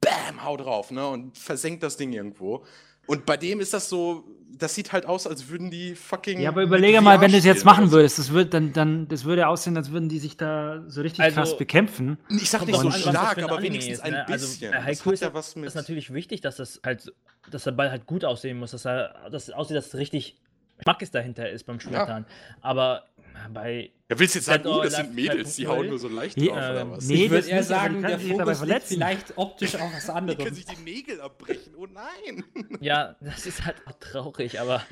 [0.00, 1.06] bam, hau drauf, ne?
[1.08, 2.64] Und versenkt das Ding irgendwo.
[3.06, 6.40] Und bei dem ist das so, das sieht halt aus, als würden die fucking.
[6.40, 9.24] Ja, aber überlege mal, wenn du es jetzt machen würdest, das, wird dann, dann, das
[9.24, 12.18] würde aussehen, als würden die sich da so richtig Also- krass bekämpfen.
[12.28, 14.26] Ich sag nicht so an, was das stark, für ein aber wenigstens ist, ein ne?
[14.28, 14.74] Also bisschen.
[14.74, 15.66] Haikyuu hat ist ja ja was mit.
[15.66, 17.12] ist natürlich wichtig, dass das halt,
[17.50, 20.36] dass der Ball halt gut aussehen muss, dass er, dass es aussieht, dass es richtig
[20.82, 22.24] Schmackes dahinter ist beim Schmettern.
[22.60, 23.04] Aber
[23.52, 25.68] bei Ja, willst du jetzt sagen, oh, das sind Mädels, die 2.0?
[25.70, 27.04] hauen nur so leicht Ja, drauf oder ähm, was?
[27.06, 30.38] nee, ich würde eher die sagen, der Fokus liegt vielleicht optisch auf was Die anderem.
[30.44, 31.74] können sich die Nägel abbrechen.
[31.76, 32.44] Oh nein.
[32.80, 34.82] ja, das ist halt auch traurig, aber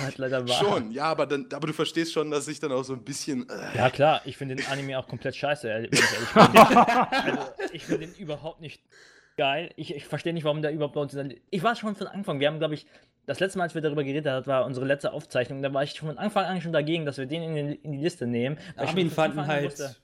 [0.00, 0.58] halt leider wahr.
[0.58, 3.48] Schon, ja, aber, dann, aber du verstehst schon, dass ich dann auch so ein bisschen.
[3.48, 6.60] Äh, Ja klar, ich finde den Anime auch komplett scheiße, wenn ich ehrlich bin.
[7.10, 8.80] also, ich finde den überhaupt nicht
[9.38, 9.70] geil.
[9.76, 11.16] Ich, ich verstehe nicht, warum der überhaupt bei uns
[11.50, 12.84] Ich war schon von Anfang, wir haben, glaube ich,
[13.24, 15.98] das letzte Mal, als wir darüber geredet haben, war unsere letzte Aufzeichnung, da war ich
[15.98, 18.58] von Anfang an schon dagegen, dass wir den in, den, in die Liste nehmen.
[18.76, 19.64] Armin fanden halt.
[19.66, 19.96] wusste-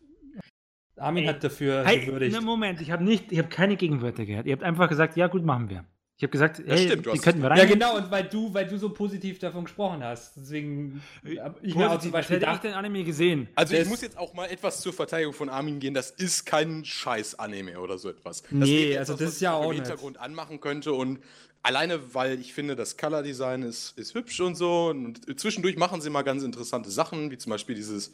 [0.97, 1.29] Armin Ey.
[1.31, 2.33] hat dafür Hey, gewürdigt.
[2.35, 4.47] ne, Moment, ich habe nicht, ich habe keine Gegenwörter gehört.
[4.47, 5.85] Ihr habt einfach gesagt, ja gut, machen wir.
[6.17, 7.59] Ich habe gesagt, hey, stimmt, du die hast könnten wir rein.
[7.59, 10.37] Ja, genau, und weil du, weil du so positiv davon gesprochen hast.
[10.37, 11.03] Deswegen
[11.41, 13.49] hab ich mir auch zum Beispiel hätte ich gedacht, den Anime gesehen.
[13.57, 15.93] Also ich muss jetzt auch mal etwas zur Verteidigung von Armin gehen.
[15.93, 18.43] Das ist kein Scheiß-Anime oder so etwas.
[18.43, 19.87] Das Nee, geht jetzt also das was ist ja ich auch im nicht.
[19.87, 21.19] Hintergrund anmachen könnte und
[21.65, 26.11] alleine, weil ich finde, das Color-Design ist, ist hübsch und so und zwischendurch machen sie
[26.11, 28.13] mal ganz interessante Sachen, wie zum Beispiel dieses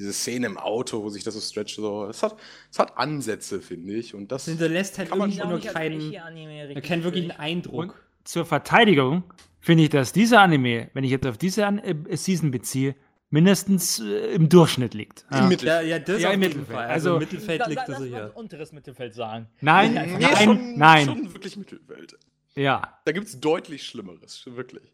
[0.00, 2.06] diese Szene im Auto, wo sich das so stretcht, so.
[2.06, 2.36] Es hat,
[2.72, 4.14] es hat Ansätze, finde ich.
[4.14, 7.38] Und das hinterlässt halt Kann man irgendwie schon nur hab keinen, keinen wirklichen schlecht.
[7.38, 8.04] Und Eindruck.
[8.24, 9.24] zur Verteidigung
[9.60, 12.94] finde ich, dass dieser Anime, wenn ich jetzt auf diese An äh, Season beziehe,
[13.28, 15.24] mindestens äh, im Durchschnitt liegt.
[15.30, 15.46] im Ja.
[15.46, 15.66] Mittel.
[15.68, 16.66] Ja, ja, das Ja, im Mittelfeld.
[16.68, 16.86] Fall.
[16.88, 18.36] Also- Also, im Mittelfeld liegt das sicher.
[18.36, 19.46] unteres Mittelfeld sagen.
[19.60, 21.04] Nein, Nee, Nee, nein, schon, nein.
[21.06, 22.18] schon wirklich Mittelwelt.
[22.56, 24.92] Ja, Da gibt es deutlich Schlimmeres, wirklich.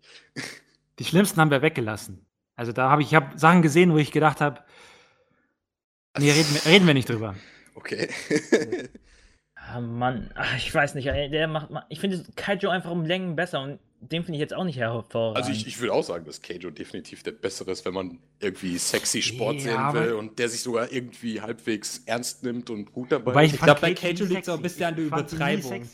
[0.99, 2.27] die schlimmsten haben wir weggelassen.
[2.55, 4.61] Also da habe ich, ich habe Sachen gesehen, wo ich gedacht habe,
[6.19, 7.35] nee, reden, wir- reden wir nicht drüber.
[7.75, 8.09] Okay.
[9.69, 13.61] Ah, Mann, ach, ich weiß nicht, der macht, ich finde Kaijo einfach um Längen besser
[13.63, 15.39] und den finde ich jetzt auch nicht hervorragend.
[15.39, 18.79] Also ich, ich würde auch sagen, dass Keijo definitiv der bessere ist, wenn man irgendwie
[18.79, 23.11] sexy Sport Ja, sehen will und der sich sogar irgendwie halbwegs ernst nimmt und gut
[23.11, 23.55] dabei Wobei ist.
[23.55, 25.17] ich, glaub, fand bei Keijo Keijo nie liegt's auch ein bisschen an der Ich nie
[25.19, 25.89] Übertreibung.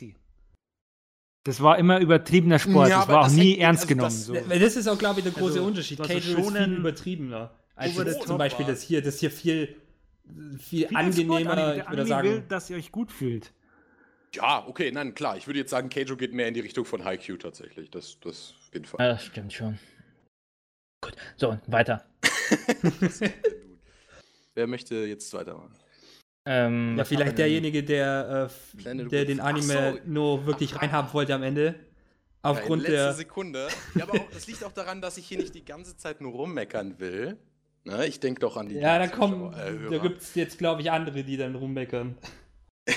[1.45, 4.11] Das war immer übertriebener Sport, Ja, das war auch das nie hängt- ernst also genommen.
[4.11, 4.35] das- so.
[4.59, 5.99] Das ist auch, glaube ich, der große Also, Unterschied.
[6.03, 7.59] Cage ist viel übertriebener.
[7.75, 8.73] Als jetzt zum Beispiel war.
[8.75, 9.01] das hier.
[9.03, 9.77] Das hier viel,
[10.59, 11.83] viel Wie angenehmer, Sportanime.
[11.83, 12.29] ich würde sagen.
[12.29, 13.53] will, dass ihr euch gut fühlt.
[14.35, 15.37] Ja, okay, nein, klar.
[15.37, 17.91] Ich würde jetzt sagen, Keijo geht mehr in die Richtung von Haikyuu tatsächlich.
[17.91, 19.05] Das, das auf jeden Fall.
[19.05, 19.79] Ja, das stimmt schon.
[21.03, 22.07] Gut, so, weiter.
[24.55, 25.75] Wer möchte jetzt weitermachen?
[26.47, 28.49] Ähm, Ja, vielleicht derjenige, der,
[28.85, 30.11] äh, der den Anime so.
[30.11, 31.75] nur wirklich reinhaben wollte am Ende.
[32.43, 33.15] Aufgrund ja, in letzter der.
[33.15, 33.69] Sekunde.
[33.95, 36.33] Ja, aber auch, das liegt auch daran, dass ich hier nicht die ganze Zeit nur
[36.33, 37.37] rummeckern will.
[37.85, 38.77] Ne, ich denke doch an die.
[38.77, 39.53] Ja, da kommen.
[39.91, 42.17] da gibt es jetzt, glaube ich, andere, die dann rummeckern.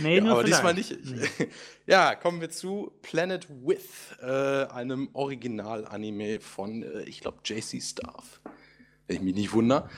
[0.00, 0.96] Nee, Ja, nur aber diesmal nicht.
[1.04, 1.48] Nee.
[1.86, 8.40] Ja, kommen wir zu Planet With, äh, einem Original-Anime von, äh, ich glaube, JC Staff.
[9.06, 9.90] Wenn ich mich nicht wundere.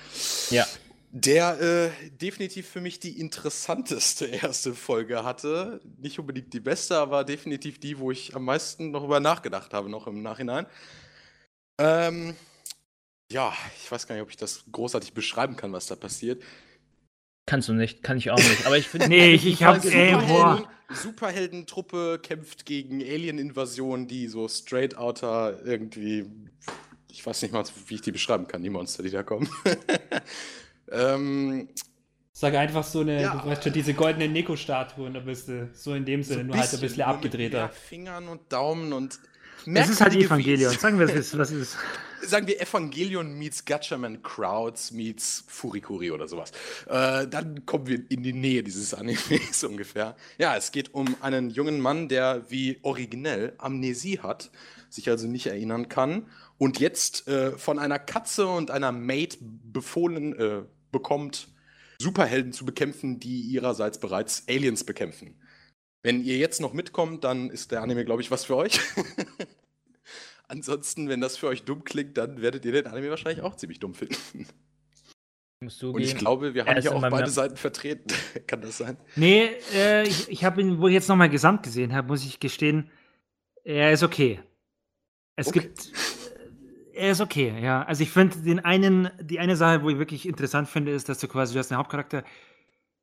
[0.51, 0.67] Ja.
[1.13, 5.81] Der äh, definitiv für mich die interessanteste erste Folge hatte.
[5.99, 9.89] Nicht unbedingt die beste, aber definitiv die, wo ich am meisten noch über nachgedacht habe,
[9.89, 10.67] noch im Nachhinein.
[11.79, 12.35] Ähm,
[13.31, 16.43] ja, ich weiß gar nicht, ob ich das großartig beschreiben kann, was da passiert.
[17.47, 18.67] Kannst du nicht, kann ich auch nicht.
[18.67, 19.09] Aber ich finde.
[19.09, 20.71] Nee, ich, ich hab's, ey, Superhelden, boah.
[20.91, 26.27] Superheldentruppe kämpft gegen Alien-Invasionen, die so straight outer irgendwie.
[27.11, 29.49] Ich weiß nicht mal, wie ich die beschreiben kann, die Monster, die da kommen.
[30.93, 31.69] ähm,
[32.33, 33.37] Sag einfach so eine, Ja.
[33.37, 36.59] du weißt schon, diese goldene Neko-Statue und da bist du so in dem Sinne, nur
[36.59, 37.59] halt ein bisschen mit abgedrehter.
[37.61, 39.19] mehr Fingern und Daumen und
[39.75, 40.73] Es ist halt Evangelion.
[40.73, 41.77] Wies- Sagen wir, es ist, was ist.
[42.23, 46.51] sagen wir Evangelion meets Gatchaman Crowds meets Furikuri oder sowas.
[46.89, 50.17] Äh, dann kommen wir in die Nähe dieses Animes ungefähr.
[50.39, 54.51] Ja, es geht um einen jungen Mann, der wie originell Amnesie hat,
[54.89, 56.27] sich also nicht erinnern kann
[56.59, 60.63] und jetzt äh, von einer Katze und einer Maid befohlen äh,
[60.93, 61.49] bekommt,
[62.01, 65.35] Superhelden zu bekämpfen, die ihrerseits bereits Aliens bekämpfen.
[66.07, 68.79] Wenn ihr jetzt noch mitkommt, dann ist der Anime, glaube ich, was für euch.
[70.47, 73.81] Ansonsten, wenn das für euch dumm klingt, dann werdet ihr den Anime wahrscheinlich auch ziemlich
[73.81, 74.47] dumm finden.
[75.61, 78.07] Und ich glaube, wir haben in auch beide Seiten vertreten.
[78.47, 78.99] Kann das sein?
[79.17, 82.39] Nee, äh, ich, ich habe ihn, wo ich jetzt nochmal gesamt gesehen habe, muss ich
[82.39, 82.89] gestehen,
[83.65, 84.39] er ist okay.
[85.35, 85.59] Es Okay.
[85.59, 85.87] gibt.
[86.95, 87.83] äh, Er ist okay, ja.
[87.83, 91.19] Also ich finde den einen, die eine Sache, wo ich wirklich interessant finde, ist, dass
[91.19, 92.23] du quasi, du hast einen Hauptcharakter,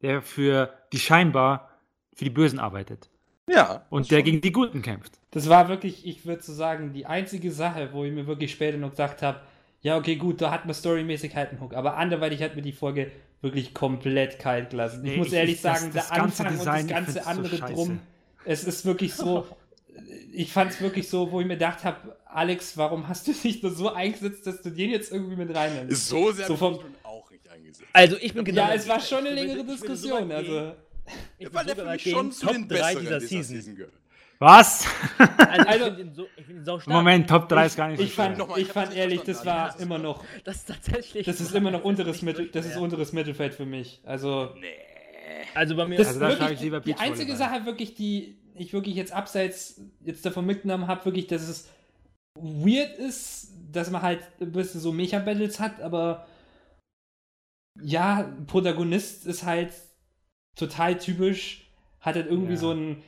[0.02, 1.73] der für die scheinbar
[2.16, 3.10] für die Bösen arbeitet.
[3.50, 3.86] Ja.
[3.90, 4.26] Und das der schon.
[4.26, 5.20] gegen die Guten kämpft.
[5.32, 8.78] Das war wirklich, ich würde so sagen, die einzige Sache, wo ich mir wirklich später
[8.78, 9.40] noch gesagt habe,
[9.82, 11.74] ja, okay, gut, da hat man storymäßig halt einen Hook.
[11.74, 13.12] Aber anderweitig hat mir die Folge
[13.42, 15.04] wirklich komplett kalt gelassen.
[15.04, 16.96] ich Nee, muss ich- ehrlich ich- das- sagen, das der ganze Anfang Design, und ich
[16.96, 17.74] das ganze so andere scheiße.
[17.74, 18.00] drum,
[18.46, 19.46] es ist wirklich so,
[20.32, 23.62] ich fand es wirklich so, wo ich mir gedacht habe, Alex, warum hast du dich
[23.62, 26.08] nur so eingesetzt, dass du den jetzt irgendwie mit reinnimmst?
[26.08, 27.90] So sehr So so vom- ich auch nicht eingesetzt.
[27.92, 28.62] Also ich bin genau.
[28.70, 30.20] Ja, es war schon eine ich längere ich so Diskussion.
[30.30, 30.32] gehen.
[30.32, 30.74] Also,
[31.38, 33.28] Ich Weil würde er für sogar mich schon zu Top den 3 besseren dieser dieser
[33.44, 33.56] Season.
[33.56, 33.94] Season gehört.
[34.40, 34.86] Was?
[35.18, 36.88] Also, ich Also- ihn so, ich ihn stark.
[36.88, 38.38] Moment, Top 3 ist gar nicht so ich fand, schwer.
[38.40, 39.80] Nochmal, ich ich fand ehrlich, das war Alex.
[39.82, 41.26] immer noch, Das ist tatsächlich.
[41.26, 44.02] das ist immer noch unteres Mittel, so das ist unteres Mittelfeld für mich.
[44.04, 44.54] Also,
[45.56, 47.36] Also bei mir Das Also ist da wirklich ich lieber die einzige.
[47.36, 51.70] Sache wirklich, die ich wirklich jetzt abseits jetzt davon mitgenommen habe, wirklich, dass es
[52.40, 56.28] weird ist, dass man halt ein bisschen so Mecha-Battles hat, aber
[57.82, 59.72] ja, Protagonist ist halt
[60.56, 61.68] total typisch,
[62.00, 62.60] hat halt irgendwie Ja.
[62.60, 63.04] so ein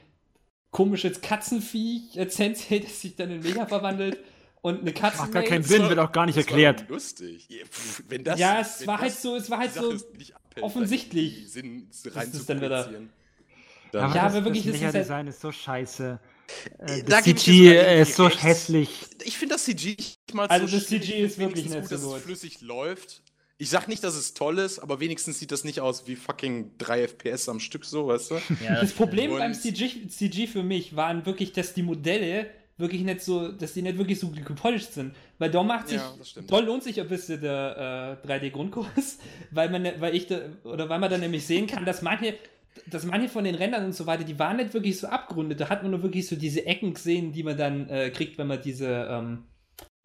[0.71, 4.17] komisches Katzenviech, Sensei, das sich dann in Mecha verwandelt
[4.61, 5.19] und eine Katze.
[5.19, 6.89] Macht gar keinen Sinn, wird auch gar nicht Das war erklärt.
[6.89, 7.47] Lustig.
[8.09, 10.05] Wenn das, Ja, es wenn war halt das so, es war halt so ist,
[10.61, 12.85] offensichtlich, Sinn ist rein es zu dann wieder.
[12.87, 12.91] Aber
[13.91, 16.19] Dann, Ja, das, aber wirklich, das das ist halt- ist so scheiße.
[16.79, 18.89] Äh, Da das ich CG ist so hässlich.
[19.23, 21.01] ich finde das CG nicht mal Also so das schlimm.
[21.01, 22.17] CG ist wirklich nicht gut, so dass gut.
[22.17, 23.21] es flüssig läuft.
[23.57, 26.71] Ich sag nicht, dass es toll ist, aber wenigstens sieht das nicht aus wie fucking
[26.77, 28.35] 3 FPS am Stück so, weißt du?
[28.61, 32.47] Ja, Das Problem beim CG, CG für mich waren wirklich, dass die Modelle
[32.77, 35.15] wirklich nicht so, dass die nicht wirklich so gepolished sind.
[35.39, 36.13] Weil da macht sich, Ja,
[36.47, 39.19] da lohnt sich ein bisschen der äh, 3D-Grundkurs,
[39.51, 42.37] weil man, ne- weil ich, da, oder weil man dann nämlich sehen kann, dass manche,
[42.87, 45.61] dass manche von den Rändern und so weiter, die waren nicht wirklich so abgerundet.
[45.61, 48.47] Da hat man nur wirklich so diese Ecken gesehen, die man dann äh, kriegt, wenn
[48.47, 49.45] man diese, ähm,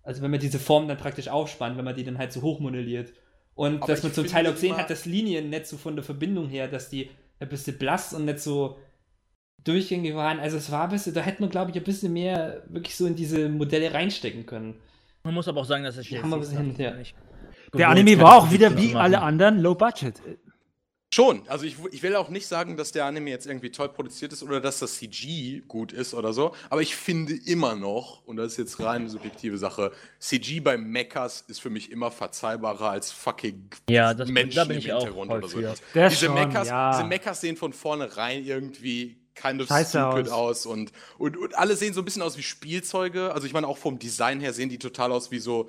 [0.04, 3.12] also wenn man diese Form dann praktisch aufspannt, wenn man die dann halt so hochmodelliert.
[3.54, 6.04] Und Aber dass man zum Teil auch gesehen hat, dass Linien nicht so von der
[6.04, 8.78] Verbindung her, dass die ein bisschen blass und nicht so
[9.64, 10.40] durchgängig waren.
[10.40, 13.06] Also es war ein bisschen, da hätte man, glaube ich, ein bisschen mehr wirklich so
[13.06, 14.80] in diese Modelle reinstecken können.
[15.22, 16.94] Man muss aber auch sagen, dass es haben wir ein bisschen hin und her.
[16.94, 17.14] nicht
[17.74, 20.22] Der Anime war auch wieder wie alle anderen Low Budget.
[21.12, 24.32] Schon, also ich, ich will auch nicht sagen, dass der Anime jetzt irgendwie toll produziert
[24.32, 28.36] ist oder dass das CG gut ist oder so, aber ich finde immer noch, und
[28.36, 29.90] das ist jetzt rein eine subjektive Sache,
[30.20, 34.76] CG bei Mechas ist für mich immer verzeihbarer als fucking Ja, das- Menschen da bin
[34.76, 35.60] im Hintergrund oder so.
[35.60, 36.92] Das Diese, schon, Mechas, ja.
[36.92, 40.64] diese Mechas sehen von vornherein irgendwie kind of Scheiße stupid aus.
[40.64, 43.32] aus, und, und, und alle sehen so ein bisschen aus wie Spielzeuge.
[43.34, 45.68] Also ich meine, auch vom Design her sehen die total aus wie so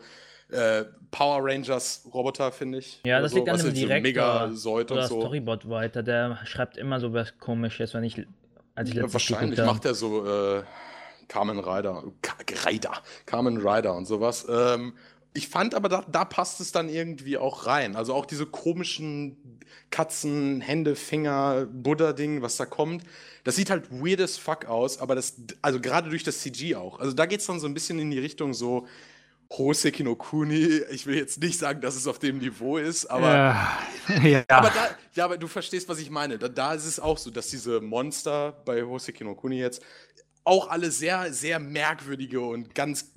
[0.51, 3.01] äh, Power Rangers Roboter, finde ich.
[3.05, 5.19] Ja, das so, liegt an dem Direktor Megazoid oder und so.
[5.21, 6.03] Storyboard weiter.
[6.03, 8.25] Der schreibt immer so was Komisches, wenn ich,
[8.75, 10.63] als ich Ja, wahrscheinlich macht er so äh,
[11.27, 12.35] Carmen Rider, Ka
[12.67, 12.93] Rider,
[13.25, 14.45] Carmen Rider und sowas.
[14.49, 14.93] Ähm,
[15.33, 17.95] ich fand aber, da, da passt es dann irgendwie auch rein.
[17.95, 23.03] Also auch diese komischen Katzen, Hände, Finger, Buddha-Ding, was da kommt.
[23.45, 26.99] Das sieht halt weird as fuck aus, aber das, also gerade durch das CG auch.
[26.99, 28.87] Also da geht es dann so ein bisschen in die Richtung so
[29.57, 30.81] Hoseki no Kuni.
[30.91, 33.55] Ich will jetzt nicht sagen, dass es auf dem Niveau ist, aber
[34.09, 34.43] äh, ja.
[34.47, 36.37] aber da, ja, aber du verstehst, was ich meine.
[36.37, 39.83] Da, da ist es auch so, dass diese Monster bei Hoseki no Kuni jetzt
[40.43, 43.13] auch alle sehr, sehr merkwürdige und ganz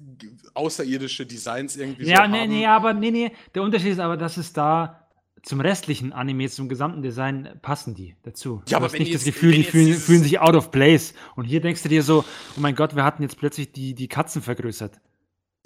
[0.52, 2.50] außerirdische Designs irgendwie ja, so nee, haben.
[2.50, 3.32] nee, aber nee, nee.
[3.54, 5.08] Der Unterschied ist aber, dass es da
[5.42, 8.62] zum restlichen Anime, zum gesamten Design passen die dazu.
[8.66, 11.14] Ja, aber du hast wenn nicht das Gefühl, die fühlen, fühlen sich out of place.
[11.36, 12.24] Und hier denkst du dir so,
[12.56, 15.00] oh mein Gott, wir hatten jetzt plötzlich die, die Katzen vergrößert.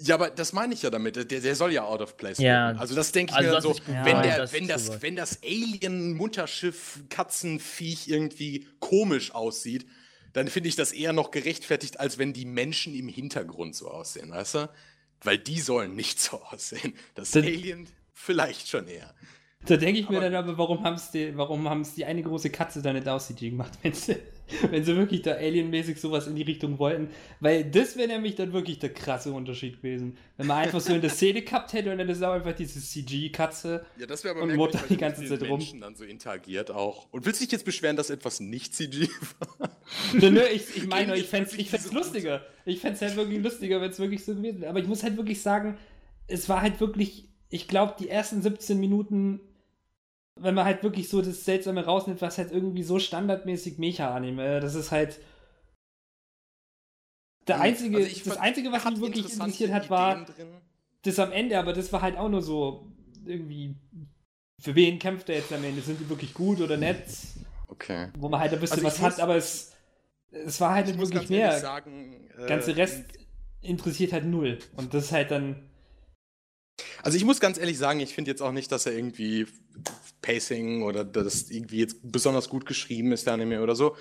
[0.01, 1.15] Ja, aber das meine ich ja damit.
[1.17, 2.69] Der, der soll ja out of place Ja.
[2.77, 5.01] Also das denke ich Also mir dann das so, wenn, ja, der, das wenn, das,
[5.01, 9.85] wenn das Alien-Mutterschiff Katzenviech irgendwie komisch aussieht,
[10.33, 14.31] dann finde ich das eher noch gerechtfertigt, als wenn die Menschen im Hintergrund so aussehen,
[14.31, 14.69] weißt du?
[15.23, 16.93] Weil die sollen nicht so aussehen.
[17.15, 19.13] Das Das- Alien vielleicht schon eher.
[19.65, 22.23] Da denke ich mir Aber- dann aber, warum haben es die, warum haben's die eine
[22.23, 23.73] große Katze da nicht aus CG gemacht?
[23.81, 24.09] Wenn's-
[24.71, 27.09] wenn sie wirklich da alienmäßig sowas in die Richtung wollten.
[27.39, 30.17] Weil das wäre nämlich dann wirklich der krasse Unterschied gewesen.
[30.37, 32.79] Wenn man einfach so in der Szene gehabt hätte und dann ist auch einfach diese
[32.81, 33.85] CG-Katze.
[33.97, 35.59] Ja, das wäre aber Und weil die ganze Zeit rum.
[35.59, 37.07] Menschen dann so interagiert auch.
[37.11, 39.07] Und willst du dich jetzt beschweren, dass etwas nicht CG
[39.39, 39.69] war?
[40.13, 42.45] Nö, nö, ich, ich meine, ich fände wirklich ich fänd's diese lustiger.
[42.65, 44.69] Ich fände es halt wirklich lustiger, wenn es wirklich so gewesen wäre.
[44.69, 45.77] Aber ich muss halt wirklich sagen,
[46.27, 49.41] es war halt wirklich, ich glaube, die ersten 17 Minuten,
[50.41, 54.75] wenn man halt wirklich so das Seltsame rausnimmt, was halt irgendwie so standardmäßig Mecha-Anime, das
[54.75, 55.19] ist halt.
[57.47, 60.49] Der einzige, Also das fand, Einzige, was mich wirklich interessiert hat, war drin.
[61.01, 62.87] das am Ende, aber das war halt auch nur so
[63.25, 63.75] irgendwie.
[64.61, 65.81] Für wen kämpft er jetzt am Ende?
[65.81, 67.05] Sind die wirklich gut oder nett?
[67.69, 68.09] Okay.
[68.17, 69.73] Wo man halt ein bisschen Also was muss- hat, aber es,
[70.31, 71.57] es war halt Ich nicht wirklich mehr.
[71.59, 73.05] sagen, äh, ganze Rest
[73.61, 74.59] interessiert halt null.
[74.75, 75.68] Und das ist halt dann.
[77.03, 79.47] Also ich muss ganz ehrlich sagen, ich finde jetzt auch nicht, dass er irgendwie
[80.21, 83.95] Pacing oder das irgendwie jetzt besonders gut geschrieben ist, der Anime oder so.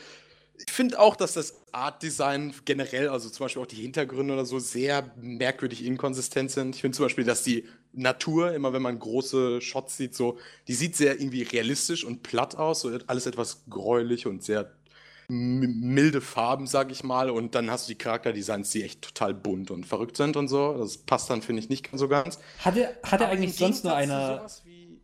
[0.66, 4.44] Ich finde auch, dass das Art Design generell, also zum Beispiel auch die Hintergründe oder
[4.44, 6.74] so, sehr merkwürdig inkonsistent sind.
[6.74, 10.74] Ich finde zum Beispiel, dass die Natur, immer wenn man große Shots sieht, so, die
[10.74, 14.77] sieht sehr irgendwie realistisch und platt aus, so alles etwas gräulich und sehr
[15.28, 17.30] milde Farben, sag ich mal.
[17.30, 20.76] Und dann hast du die Charakterdesigns, die echt total bunt und verrückt sind und so.
[20.78, 22.38] Das passt dann, finde ich, nicht so ganz.
[22.60, 24.46] Hatte, hatte Aber eigentlich im sonst nur einer.
[24.64, 25.00] wie-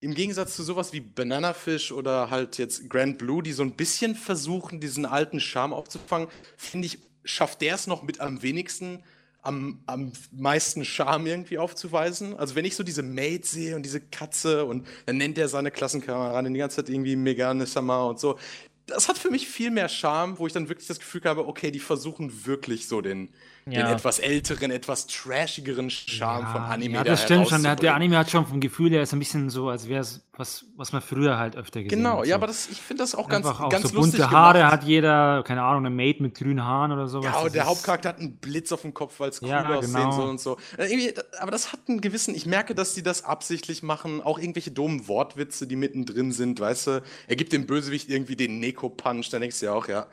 [0.00, 3.72] Im Gegensatz zu sowas wie Banana Fish oder halt jetzt Grand Blue, die so ein
[3.74, 9.02] bisschen versuchen, diesen alten Charme aufzufangen, finde ich, schafft der es noch mit am wenigsten,
[9.42, 12.36] am, am meisten Charme irgendwie aufzuweisen.
[12.36, 15.72] Also wenn ich so diese Maid sehe und diese Katze und dann nennt er seine
[15.72, 18.38] Klassenkameradin die ganze Zeit irgendwie Megane Sama und so.
[18.86, 21.70] Das hat für mich viel mehr Charme, wo ich dann wirklich das Gefühl habe, okay,
[21.70, 23.30] die versuchen wirklich so den,
[23.66, 23.90] den Ja.
[23.90, 27.62] etwas älteren, etwas trashigeren Charme von Anime Ja, da das stimmt schon.
[27.64, 27.94] Der.
[27.96, 30.92] Anime hat schon vom Gefühl her ist ein bisschen so, als wäre es was, was
[30.92, 32.26] man früher halt öfter gesehen Genau, hat.
[32.26, 32.34] ja, so.
[32.36, 34.72] aber das, ich finde das auch ganz, Einfach auch ganz so lustig bunte Haare gemacht.
[34.72, 37.24] hat jeder, keine Ahnung, eine Maid mit grünen Haaren oder sowas.
[37.34, 39.94] Ja, und der Hauptcharakter hat einen Blitz auf dem Kopf, weil es cool Ja, aussehen
[39.94, 40.12] genau.
[40.12, 40.58] soll und so.
[40.76, 44.22] Äh, da- Aber das hat einen gewissen, ich merke, dass die das absichtlich machen.
[44.22, 47.02] Auch irgendwelche dummen Wortwitze, die mittendrin sind, weißt du.
[47.26, 50.06] Er gibt dem Bösewicht irgendwie den Neko-Punch, dann denkst du ja auch, ja.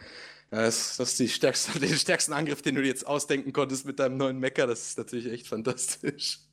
[0.53, 3.99] Das, das ist die stärkste, den stärksten Angriff, den du dir jetzt ausdenken konntest mit
[3.99, 4.67] deinem neuen Mecker.
[4.67, 6.39] Das ist natürlich echt fantastisch.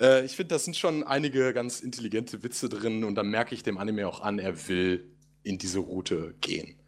[0.00, 3.64] Äh, ich finde, da sind schon einige ganz intelligente Witze drin und dann merke ich
[3.64, 5.10] dem Anime auch an, er will
[5.42, 6.78] in diese Route gehen.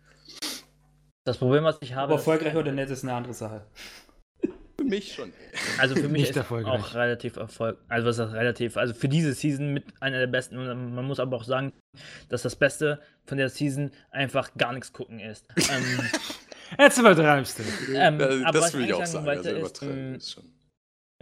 [1.24, 2.04] Das Problem, was ich habe.
[2.04, 3.66] Aber ist- erfolgreich oder nett ist eine andere Sache.
[4.90, 5.32] Mich schon.
[5.78, 6.80] Also für mich Nicht ist erfolgreich.
[6.80, 7.78] auch relativ Erfolg.
[7.88, 8.76] Also was ist relativ?
[8.76, 10.58] Also für diese Season mit einer der besten.
[10.58, 11.72] Und man muss aber auch sagen,
[12.28, 15.46] dass das Beste von der Season einfach gar nichts gucken ist.
[15.70, 16.00] ähm,
[16.78, 17.62] Jetzt übertreibst du.
[17.94, 19.28] ähm, Äh, aber das will ich auch sagen.
[19.28, 20.44] Also übertreiben ähm, ist schon.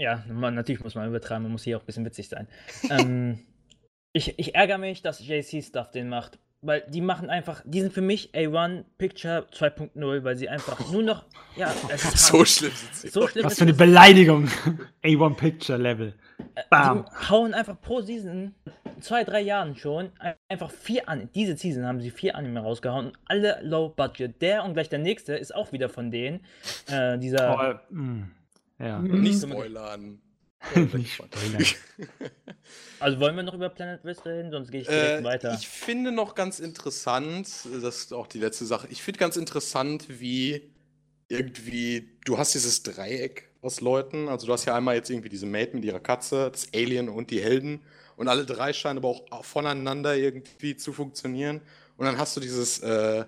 [0.00, 1.44] ja, man, natürlich muss man übertreiben.
[1.44, 2.48] Man muss hier auch ein bisschen witzig sein.
[2.90, 3.38] ähm,
[4.12, 6.38] ich, ich ärgere mich, dass JC Stuff den macht.
[6.60, 11.04] Weil die machen einfach, die sind für mich A1 Picture 2.0, weil sie einfach nur
[11.04, 13.08] noch, ja, es ist So schlimm sind sie.
[13.10, 13.74] so schlimm Was für eine.
[13.74, 14.48] Beleidigung.
[15.04, 16.14] A1 Picture Level.
[16.68, 17.04] Bam.
[17.04, 18.56] Die hauen einfach pro Season,
[18.98, 21.28] zwei, drei Jahren schon, ein- einfach vier an.
[21.32, 24.42] Diese Season haben sie vier Anime rausgehauen und alle low budget.
[24.42, 26.40] Der und gleich der nächste ist auch wieder von denen.
[26.90, 27.80] Äh, dieser.
[27.90, 28.22] Oh, mm,
[28.80, 28.98] ja.
[28.98, 29.52] Nicht Mhm.
[29.52, 30.18] spoilern.
[30.74, 31.76] Nicht.
[33.00, 35.54] Also wollen wir noch über Planet Risk reden, sonst gehe ich direkt Äh, weiter.
[35.60, 37.46] ich finde noch ganz interessant,
[37.80, 40.72] das ist auch die letzte Sache, ich finde ganz interessant, wie
[41.28, 45.46] irgendwie, du hast dieses Dreieck aus Leuten, also du hast ja einmal jetzt irgendwie diese
[45.46, 47.82] Maid mit ihrer Katze, das Alien und die Helden
[48.16, 51.60] und alle drei scheinen aber auch voneinander irgendwie zu funktionieren
[51.96, 53.24] und dann hast du dieses, äh,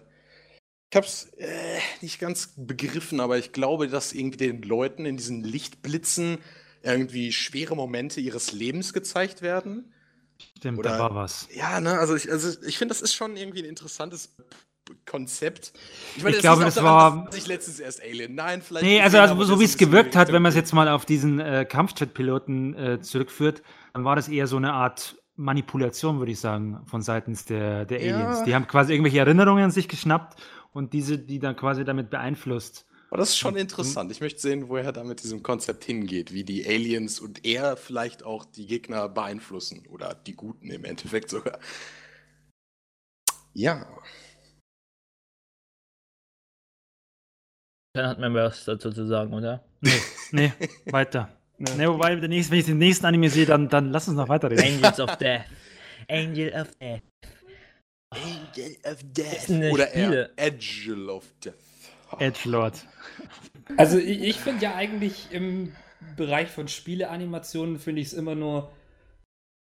[0.90, 5.44] ich hab's äh, nicht ganz begriffen, aber ich glaube, dass irgendwie den Leuten in diesen
[5.44, 6.38] Lichtblitzen
[6.82, 9.92] irgendwie schwere Momente ihres Lebens gezeigt werden.
[10.58, 11.48] Stimmt, Oder- da war was.
[11.54, 14.34] Ja, ne, also ich, also ich finde, das ist schon irgendwie ein interessantes
[15.06, 15.72] Konzept.
[16.16, 18.34] Ich das glaube, liegt auch das daran, war- dass ich letztens erst Alien.
[18.34, 18.84] Nein, vielleicht.
[18.84, 21.04] Nee, also, also so das wie es gewirkt hat, wenn man es jetzt mal auf
[21.04, 23.62] diesen äh, Kampfjet-Piloten äh, zurückführt,
[23.92, 28.04] dann war das eher so eine Art Manipulation, würde ich sagen, von seitens der, der
[28.04, 28.16] Ja.
[28.16, 28.44] Aliens.
[28.44, 30.40] Die haben quasi irgendwelche Erinnerungen sich geschnappt
[30.72, 32.84] und diese, die dann quasi damit beeinflusst.
[33.10, 34.12] Aber das ist schon interessant.
[34.12, 37.76] Ich möchte sehen, wo er da mit diesem Konzept hingeht, wie die Aliens und er
[37.76, 41.58] vielleicht auch die Gegner beeinflussen oder die Guten im Endeffekt sogar.
[43.52, 43.84] Ja.
[47.94, 49.64] Dann hat man was dazu zu sagen, oder?
[50.30, 50.52] Nee,
[50.86, 51.36] weiter.
[51.58, 51.70] Nee.
[51.76, 54.28] Nee, wobei, der nächste, wenn ich den nächsten Anime sehe, dann, dann lass uns noch
[54.28, 54.64] weiterreden.
[54.64, 55.44] Angels of Death.
[56.08, 57.02] Angel of Death.
[58.12, 59.50] Angel of Death.
[59.72, 61.54] Oder Spiele- er, Angel of Death.
[62.18, 62.86] Edgelord.
[63.76, 65.74] Also ich, ich finde ja eigentlich im
[66.16, 68.72] Bereich von Spieleanimationen finde ich es immer nur.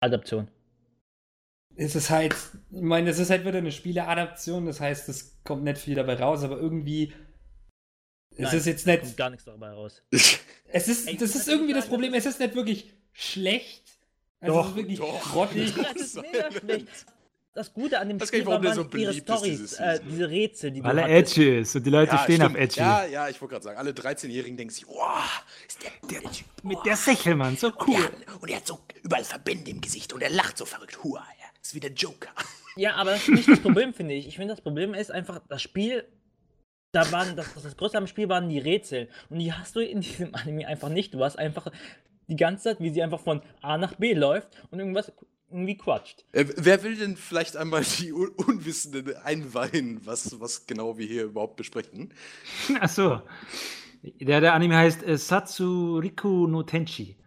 [0.01, 0.47] Adaption.
[1.75, 2.35] es ist halt,
[2.71, 6.15] ich meine, es ist halt wieder eine Spieleadaption, das heißt, es kommt nicht viel dabei
[6.15, 7.13] raus, aber irgendwie.
[8.37, 9.01] Es Nein, ist jetzt nicht.
[9.01, 10.01] kommt gar nichts dabei raus.
[10.67, 13.83] Es ist, Ey, das ist irgendwie das Problem, es ist nicht wirklich schlecht.
[14.41, 15.21] Also Doch, es ist wirklich doch.
[15.21, 15.73] grottig.
[15.93, 17.05] Das ist mega schlecht.
[17.55, 20.83] Das Gute an dem gar Spiel war, der so ihre dieses äh, diese Rätsel, die
[20.83, 22.51] Weil er edgy ist und die Leute stehen stimmt.
[22.51, 22.79] auf edgy.
[22.81, 25.23] Ja, ja, ich wollte gerade sagen, alle 13-Jährigen denken sich, wow,
[25.65, 25.91] ist der,
[26.21, 26.45] der Typ.
[26.63, 27.93] Mit der Sächelmann, so cool.
[27.95, 31.01] Ja, und er hat so überall Verbände im Gesicht und er lacht so verrückt.
[31.01, 32.29] Hua, ja, ist wie der Joker.
[32.77, 34.27] Ja, aber das ist nicht das Problem, finde ich.
[34.27, 36.03] Ich finde, das Problem ist einfach, das Spiel,
[36.91, 39.07] da waren, das, das Größte am Spiel waren die Rätsel.
[39.29, 41.13] Und die hast du in diesem Anime einfach nicht.
[41.13, 41.71] Du hast einfach
[42.27, 45.13] die ganze Zeit, wie sie einfach von A nach B läuft und irgendwas
[45.55, 46.25] irgendwie quatscht.
[46.33, 51.23] Äh, wer will denn vielleicht einmal die Un Unwissenden einweihen, was, was genau wir hier
[51.25, 52.13] überhaupt besprechen?
[52.79, 53.21] Achso.
[54.03, 57.17] Der, der Anime heißt äh, Satsuriku no Tenchi.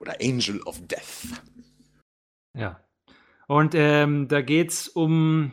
[0.00, 1.42] Oder Angel of Death.
[2.54, 2.80] Ja.
[3.48, 5.52] Und ähm, da geht es um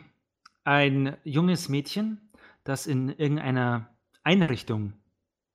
[0.64, 2.30] ein junges Mädchen,
[2.64, 4.94] das in irgendeiner Einrichtung,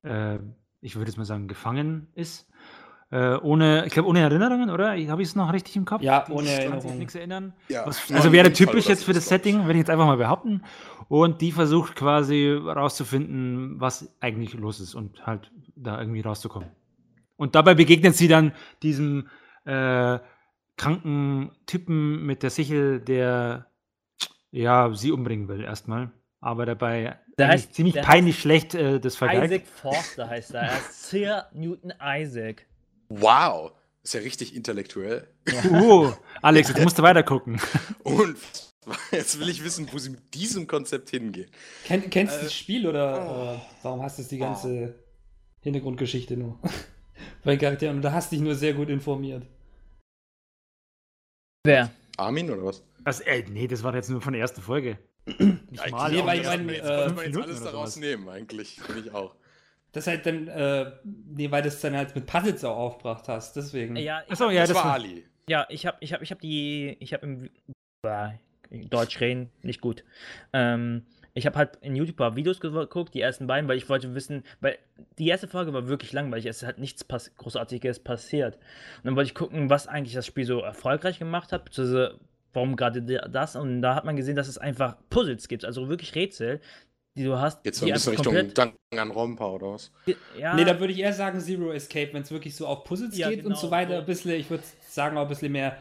[0.04, 0.40] äh,
[0.82, 2.49] ich würde jetzt mal sagen, gefangen ist.
[3.12, 4.90] Äh, ohne, ich glaube, ohne Erinnerungen, oder?
[4.92, 6.04] Habe ich es noch richtig im Kopf?
[6.04, 6.98] Ja, Die ohne kann sich Erinnerungen.
[7.00, 7.54] nichts erinnern.
[7.68, 9.28] Ja, Was, also wäre typisch oder jetzt für das.
[9.28, 10.62] Setting, würde ich jetzt einfach mal behaupten.
[11.08, 16.70] Und die versucht quasi rauszufinden, was eigentlich los ist und halt da irgendwie rauszukommen.
[17.36, 18.52] Und dabei begegnet sie dann
[18.84, 19.28] diesem
[19.66, 20.20] äh,
[20.78, 23.66] kranken Typen mit der Sichel, der
[24.52, 26.12] ja sie umbringen will erstmal.
[26.42, 29.52] Aber dabei Der heißt- ziemlich der peinlich schlecht äh, das vergeigt.
[29.52, 30.62] Isaac Forster heißt er.
[30.62, 32.66] Er ist Sir Newton Isaac.
[33.10, 33.72] Wow,
[34.04, 35.28] ist ja richtig intellektuell.
[35.72, 37.60] Uh, Alex, jetzt musst du weiter gucken.
[38.04, 38.38] Und
[39.12, 41.50] jetzt will ich wissen, wo sie mit diesem Konzept hingehen.
[41.86, 43.56] Kenn, kennst du Äh, das Spiel oder oh.
[43.56, 44.96] äh, warum hast du die ganze
[45.62, 46.60] Hintergrundgeschichte nur?
[47.44, 49.46] Bei Charakteren, und da hast dich nur sehr gut informiert.
[51.66, 51.92] Wer?
[52.16, 52.84] Armin oder was?
[53.04, 54.98] Was, ey, nee, das war jetzt nur von der ersten Folge.
[55.26, 56.12] Nicht mal.
[56.12, 58.80] Nee, weil das ich kann mein, man jetzt, äh, jetzt alles daraus nehmen, eigentlich.
[58.82, 59.36] Finde ich auch.
[59.92, 63.56] Das halt dann, äh, nee, weil du es dann halt mit Puzzles auch aufgebracht hast,
[63.56, 63.96] deswegen.
[63.96, 64.94] Ja, ich, Achso, ja, das, das war war.
[64.94, 65.26] Ali.
[65.48, 66.98] ja, ich habe ich hab, ich hab die.
[67.00, 67.50] Ich habe im.
[68.72, 70.04] Deutsch reden, nicht gut.
[70.54, 73.90] Ähm, ich habe halt in YouTube ein paar Videos geguckt, die ersten beiden, weil ich
[73.90, 74.78] wollte wissen, weil
[75.18, 78.56] die erste Folge war wirklich langweilig, es hat nichts pass Großartiges passiert.
[78.98, 82.20] Und dann wollte ich gucken, was eigentlich das Spiel so erfolgreich gemacht hat, beziehungsweise
[82.54, 83.56] warum gerade das.
[83.56, 86.60] Und da hat man gesehen, dass es einfach Puzzles gibt, also wirklich Rätsel,
[87.20, 87.66] die du hast.
[87.66, 89.92] Jetzt so die ein bisschen Richtung Danganronpa oder was?
[90.38, 93.18] Ja, Nee, da würde ich eher sagen Zero Escape, wenn es wirklich so auf Puzzles
[93.18, 93.96] Ja, geht und genau, so weiter.
[93.96, 94.00] so.
[94.00, 95.78] Ein bisschen, ich würde sagen, auch ein bisschen mehr,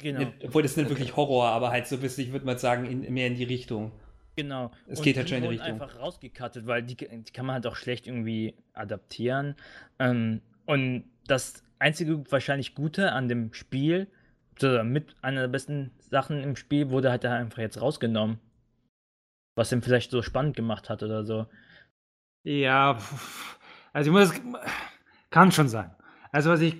[0.00, 0.20] genau.
[0.20, 2.84] nicht, obwohl das nicht wirklich Horror, aber halt so ein bisschen, ich würde mal sagen,
[2.84, 3.90] in, mehr in die Richtung.
[4.36, 4.70] Genau.
[4.86, 5.72] Es geht halt schon in die Richtung.
[5.72, 9.56] einfach rausgekattet, weil die, die kann man halt auch schlecht irgendwie adaptieren.
[9.98, 14.06] Ähm, und das einzige wahrscheinlich Gute an dem Spiel,
[14.84, 18.38] mit einer der besten Sachen im Spiel, wurde halt da einfach jetzt rausgenommen.
[19.60, 21.44] Was ihn vielleicht so spannend gemacht hat oder so.
[22.44, 22.96] Ja,
[23.92, 24.32] also ich muss,
[25.28, 25.94] kann schon sein.
[26.32, 26.76] Also was ich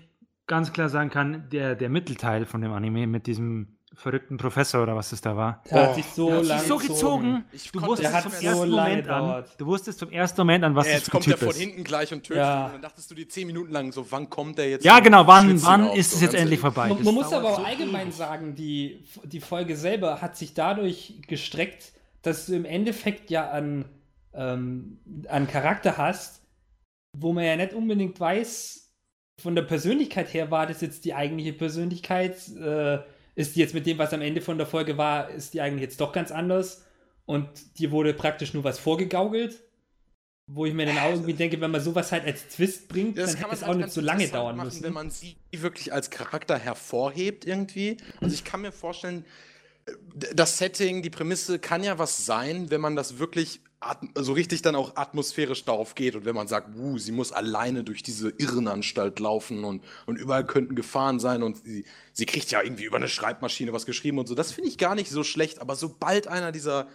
[0.47, 4.97] ganz klar sagen kann, der, der Mittelteil von dem Anime mit diesem verrückten Professor oder
[4.97, 7.45] was es da war, Der Oh, hat sich so der hat lang sich so gezogen.
[7.53, 10.75] Ich Du wusstest vom so ersten lange Moment an, du wusstest vom ersten Moment an,
[10.75, 12.61] was Ja, das jetzt ein kommt der von hinten gleich und tötet Ja.
[12.61, 12.65] ihn.
[12.67, 14.87] Und dann dachtest du dir zehn Minuten lang so, wann kommt der jetzt?
[14.87, 16.89] Ja, genau, wann, wann auf, ist so es jetzt endlich vorbei?
[16.89, 18.17] Man, Das man muss aber auch so allgemein ewig.
[18.17, 21.93] sagen, die, die Folge selber hat sich dadurch gestreckt,
[22.23, 23.85] dass du im Endeffekt ja an,
[24.35, 24.99] ähm,
[25.29, 26.43] an Charakter hast,
[27.17, 28.93] wo man ja nicht unbedingt weiß,
[29.41, 32.99] von der Persönlichkeit her war das jetzt die eigentliche Persönlichkeit, äh,
[33.35, 35.83] ist die jetzt mit dem, was am Ende von der Folge war, ist die eigentlich
[35.83, 36.85] jetzt doch ganz anders
[37.25, 37.49] und
[37.79, 39.63] dir wurde praktisch nur was vorgegaukelt.
[40.53, 43.35] Wo ich mir dann auch irgendwie denke, wenn man sowas halt als Twist bringt, Das
[43.35, 44.83] dann kann hätte es halt auch nicht so lange dauern machen, müssen.
[44.83, 47.99] wenn man sie wirklich als Charakter hervorhebt irgendwie.
[48.21, 49.25] Also ich kann mir vorstellen,
[50.15, 53.61] das Setting, die Prämisse kann ja was sein, wenn man das wirklich
[54.15, 57.83] so richtig dann auch atmosphärisch darauf geht und wenn man sagt, uh, sie muss alleine
[57.83, 62.63] durch diese Irrenanstalt laufen und, und überall könnten Gefahren sein und sie, sie kriegt ja
[62.63, 64.35] irgendwie über eine Schreibmaschine was geschrieben und so.
[64.35, 66.89] Das finde ich gar nicht so schlecht, aber sobald einer dieser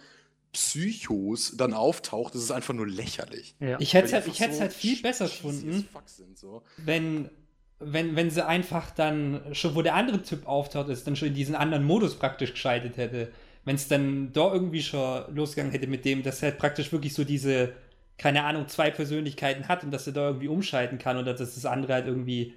[0.52, 3.56] Psychos dann auftaucht, ist es einfach nur lächerlich.
[3.58, 3.78] Ja.
[3.80, 5.88] Ich hätte die halt, einfach ich hätte es so halt viel besser gefunden,
[6.36, 6.62] so.
[6.76, 7.30] wenn,
[7.78, 11.34] wenn, wenn sie einfach dann, schon wo der andere Typ auftaucht ist, dann schon in
[11.34, 13.32] diesen anderen Modus praktisch geschaltet hätte.
[13.64, 17.14] Wenn es dann da irgendwie schon losgegangen hätte mit dem, dass er halt praktisch wirklich
[17.14, 17.74] so diese,
[18.18, 21.66] keine Ahnung, zwei Persönlichkeiten hat und dass er da irgendwie umschalten kann oder dass das
[21.66, 22.54] andere halt irgendwie,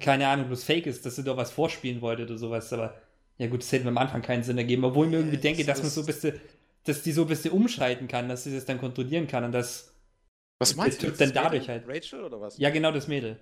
[0.00, 2.72] keine Ahnung, bloß fake ist, dass er da was vorspielen wollte oder sowas.
[2.72, 2.94] Aber
[3.38, 5.38] ja gut, das hätte mir am Anfang keinen Sinn ergeben, obwohl ich mir irgendwie Ja,
[5.38, 6.34] denke, das dass man so ein bisschen,
[6.84, 9.92] dass die so ein bisschen umschalten kann, dass sie das dann kontrollieren kann und das
[10.60, 11.10] Was meinst Der du?
[11.10, 11.68] Typ dann Das dadurch Mädel?
[11.68, 11.84] halt.
[11.88, 12.62] Rachel oder was?
[12.62, 13.38] Ja, genau das Mädel.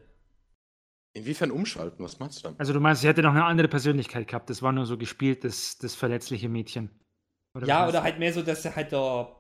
[1.16, 2.04] Inwiefern umschalten?
[2.04, 2.60] Was meinst du damit?
[2.60, 4.50] Also du meinst, sie hätte noch eine andere Persönlichkeit gehabt.
[4.50, 6.90] Das war nur so gespielt, das, das verletzliche Mädchen.
[7.64, 9.34] ja, was oder halt mehr so, dass er halt da,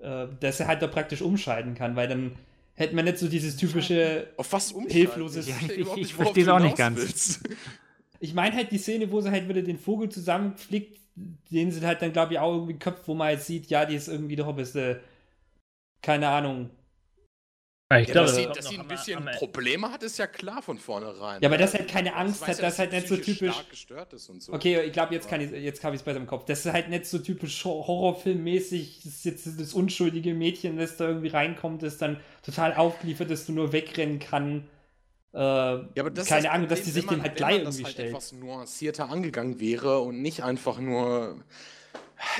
[0.00, 2.36] äh, dass er halt da praktisch umschalten kann, weil dann
[2.74, 4.28] hätte man nicht so dieses typische.
[4.36, 4.96] Auf was umschalten?
[4.96, 6.98] Hilfloses- Ich, Ja, verstehe ich- ich nicht, worauf versteh's du auch nicht ganz.
[6.98, 7.40] willst.
[8.20, 10.98] Ich meine halt die Szene, wo sie halt wieder den Vogel zusammenflickt,
[11.50, 13.94] den sie halt dann, glaube ich, auch irgendwie köpft, wo man halt sieht, ja, die
[13.94, 14.98] ist irgendwie doch ein bisschen,
[16.02, 16.70] keine Ahnung.
[17.92, 20.62] Ich Ja, glaube, dass sie, dass sie ein bisschen am- Probleme hat, ist ja klar
[20.62, 21.42] von vornherein.
[21.42, 23.68] Ja, aber dass er halt keine Angst hat, ja, dass halt nicht so typisch- stark
[23.70, 24.54] gestört ist und so.
[24.54, 26.46] Okay, ich glaube, jetzt, kann ich, jetzt habe ich es besser im Kopf.
[26.46, 30.96] Das ist halt nicht so typisch Hor- Horrorfilmmäßig, das ist jetzt das unschuldige Mädchen, das
[30.96, 34.66] da irgendwie reinkommt, das dann total aufgeliefert, dass du nur wegrennen kann.
[35.34, 37.32] Äh, Ja, aber das ist keine das Ahnung, dass die sich wenn man- dem halt
[37.32, 38.08] wenn gleich das irgendwie halt stellt.
[38.10, 41.44] etwas nuancierter angegangen wäre und nicht einfach nur.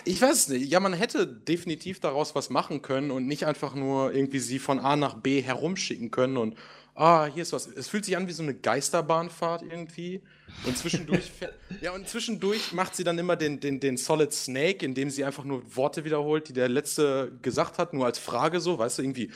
[0.04, 0.70] Ich weiß nicht.
[0.70, 4.78] Ja, man hätte definitiv daraus was machen können und nicht einfach nur irgendwie sie von
[4.80, 6.56] A nach B herumschicken können und
[6.94, 7.66] ah, hier ist was.
[7.66, 10.22] Es fühlt sich an wie so eine Geisterbahnfahrt irgendwie.
[10.64, 14.84] Und zwischendurch, fährt- ja, und zwischendurch macht sie dann immer den, den, den Solid Snake,
[14.84, 18.78] indem sie einfach nur Worte wiederholt, die der Letzte gesagt hat, nur als Frage so,
[18.78, 19.30] weißt du, irgendwie,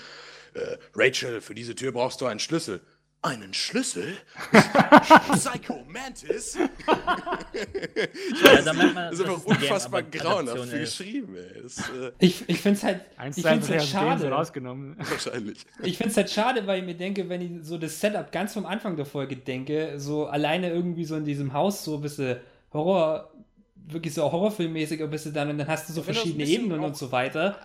[0.54, 2.80] äh, Rachel, für diese Tür brauchst du einen Schlüssel.
[3.20, 4.16] Einen Schlüssel?
[5.32, 6.56] Psycho Mantis?
[6.56, 6.68] Ja,
[8.62, 10.98] da merkt man, Das ist einfach unfassbar grauenhaft ist.
[10.98, 11.62] geschrieben, ey.
[11.62, 13.00] Das, äh, ich ich finde es halt,
[13.34, 14.30] ich find's halt so schade.
[14.30, 14.96] rausgenommen.
[14.98, 15.66] wahrscheinlich.
[15.82, 18.52] Ich finde es halt schade, weil ich mir denke, wenn ich so das Setup ganz
[18.54, 22.36] vom Anfang der Folge denke, so alleine irgendwie so in diesem Haus so ein bisschen
[22.72, 23.32] Horror,
[23.74, 27.10] wirklich so horrorfilmmäßig ein bisschen dann und dann hast du so verschiedene Ebenen und so
[27.10, 27.58] weiter.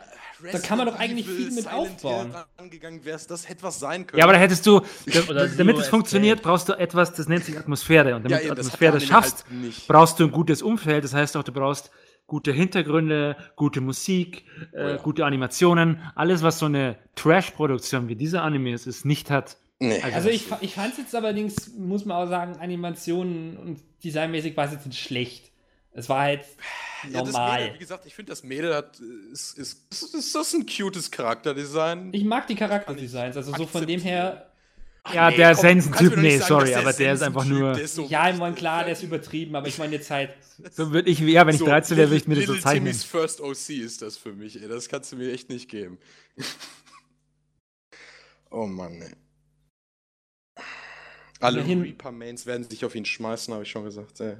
[0.52, 2.34] Da kann man doch eigentlich viel mit aufbauen.
[2.58, 4.20] Angegangen wärst, das hätte was sein können.
[4.20, 4.82] Ja, aber da hättest du,
[5.30, 8.16] Oder damit es funktioniert, brauchst du etwas, das nennt sich Atmosphäre.
[8.16, 9.88] Und damit Ja, du Atmosphäre schaffst, halt nicht.
[9.88, 11.04] brauchst du ein gutes Umfeld.
[11.04, 11.92] Das heißt auch, du brauchst
[12.28, 14.96] gute Hintergründe, gute Musik, äh, Oh ja.
[14.98, 16.00] gute Animationen.
[16.16, 19.58] Alles, was so eine Trash-Produktion wie dieser Anime ist, es nicht hat.
[19.80, 20.02] Nee.
[20.02, 24.56] Also ich, fa- ich fand es jetzt allerdings, muss man auch sagen, Animationen und designmäßig
[24.56, 25.52] war es jetzt nicht schlecht.
[25.94, 26.44] Es war halt
[27.12, 27.62] Ja, normal.
[27.62, 29.00] Mädel, wie gesagt, ich finde, das Mädel hat,
[29.32, 32.14] ist, ist, ist, ist das ein cutes Charakterdesign.
[32.14, 34.50] ich mag die Charakterdesigns, also so von dem her,
[35.14, 37.78] Ja, Nee, der Sensen-Typ, nee, sagen, sorry, der aber der ist einfach nur.
[37.78, 40.32] ist so ja, ich meine, klar, der ist übertrieben, aber ich meine jetzt halt,
[40.72, 42.86] So würde ich, ja, wenn ich so 13 wäre, würde ich mir das so zeichnen.
[42.86, 44.68] Timmy's First OC ist das für mich, ey.
[44.68, 45.98] Das kannst du mir echt nicht geben.
[48.52, 50.64] oh Mann, ey.
[51.40, 54.38] Alle Reaper-Mains werden sich auf ihn schmeißen, habe ich schon gesagt, ey.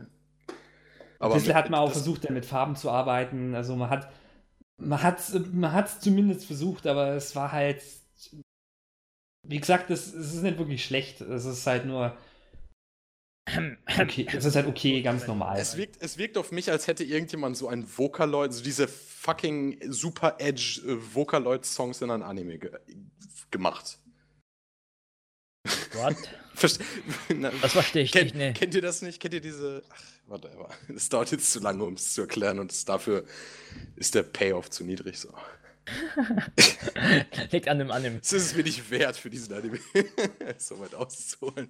[1.32, 4.12] Ein bisschen hat man auch versucht, mit Farben zu arbeiten, also man hat,
[4.78, 5.22] man hat
[5.52, 7.82] man hat's zumindest versucht, aber es war halt,
[9.48, 12.18] wie gesagt, es, es ist nicht wirklich schlecht, es ist halt nur,
[14.00, 15.60] okay, es ist halt okay, ganz normal.
[15.60, 19.80] Es wirkt, es wirkt auf mich, als hätte irgendjemand so ein Vocaloid, so diese fucking
[19.92, 22.72] super edge äh, Vocaloid-Songs in ein Anime ge
[23.52, 24.00] gemacht.
[25.94, 26.18] What?
[27.62, 28.54] Das verstehe ich kennt, nicht, nee.
[28.54, 29.20] kennt ihr das nicht?
[29.20, 29.82] Kennt ihr diese.
[29.90, 30.70] Ach, whatever.
[30.88, 33.26] Das dauert jetzt zu lange, um es zu erklären und dafür
[33.96, 35.20] ist der Payoff zu niedrig.
[35.20, 35.34] So.
[37.52, 38.20] Liegt an dem Anime.
[38.22, 39.80] Es ist mir nicht wert, für diesen Anime
[40.58, 41.68] so weit auszuholen.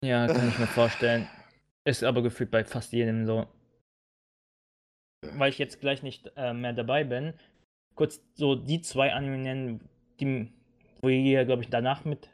[0.00, 1.28] Ja, kann ich mir vorstellen.
[1.84, 3.46] Ist aber gefühlt bei fast jedem so.
[5.34, 7.34] Weil ich jetzt gleich nicht äh, mehr dabei bin,
[7.94, 10.52] kurz so die zwei Anime nennen, die,
[11.00, 12.28] wo ihr, glaube ich, danach mit,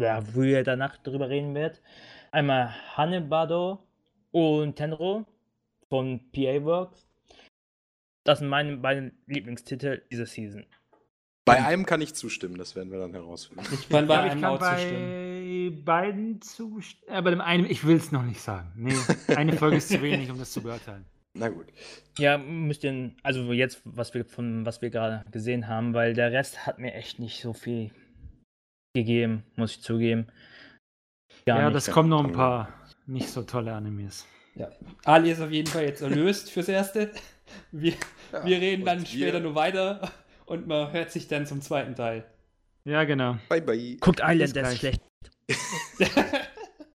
[0.00, 1.80] ja, wo ihr danach drüber reden wird.
[2.30, 3.78] Einmal Hanebado
[4.30, 5.26] und Tenro
[5.88, 7.06] von PA Works.
[8.24, 10.64] Das sind meine beiden Lieblingstitel dieser Season.
[11.44, 13.66] Bei einem kann ich zustimmen, das werden wir dann herausfinden.
[13.74, 15.74] Ich kann bei Ja, ich einem kann auch zustimmen.
[15.74, 17.12] bei beiden zustimmen.
[17.16, 18.70] Aber dem einen, ich will es noch nicht sagen.
[18.76, 18.94] Nee,
[19.36, 21.04] eine Folge ist zu wenig, um das zu beurteilen.
[21.34, 21.66] Na gut.
[22.18, 26.30] Ja, müsst ihr, also jetzt, was wir von was wir gerade gesehen haben, weil der
[26.30, 27.90] Rest hat mir echt nicht so viel
[29.02, 30.26] gegeben, muss ich zugeben.
[31.46, 32.68] Gar ja, das kommen noch ein paar
[33.06, 34.26] nicht so tolle Animes.
[34.54, 34.70] Ja.
[35.04, 37.10] Ali ist auf jeden Fall jetzt erlöst fürs Erste.
[37.70, 37.94] Wir,
[38.32, 40.10] Ja, wir reden dann wir- später nur weiter
[40.46, 42.24] und man hört sich dann zum zweiten Teil.
[42.84, 43.38] Ja, genau.
[43.48, 43.96] Bye bye.
[44.00, 44.96] Guckt Island, Bis der ist gleich.
[45.48, 46.48] schlecht.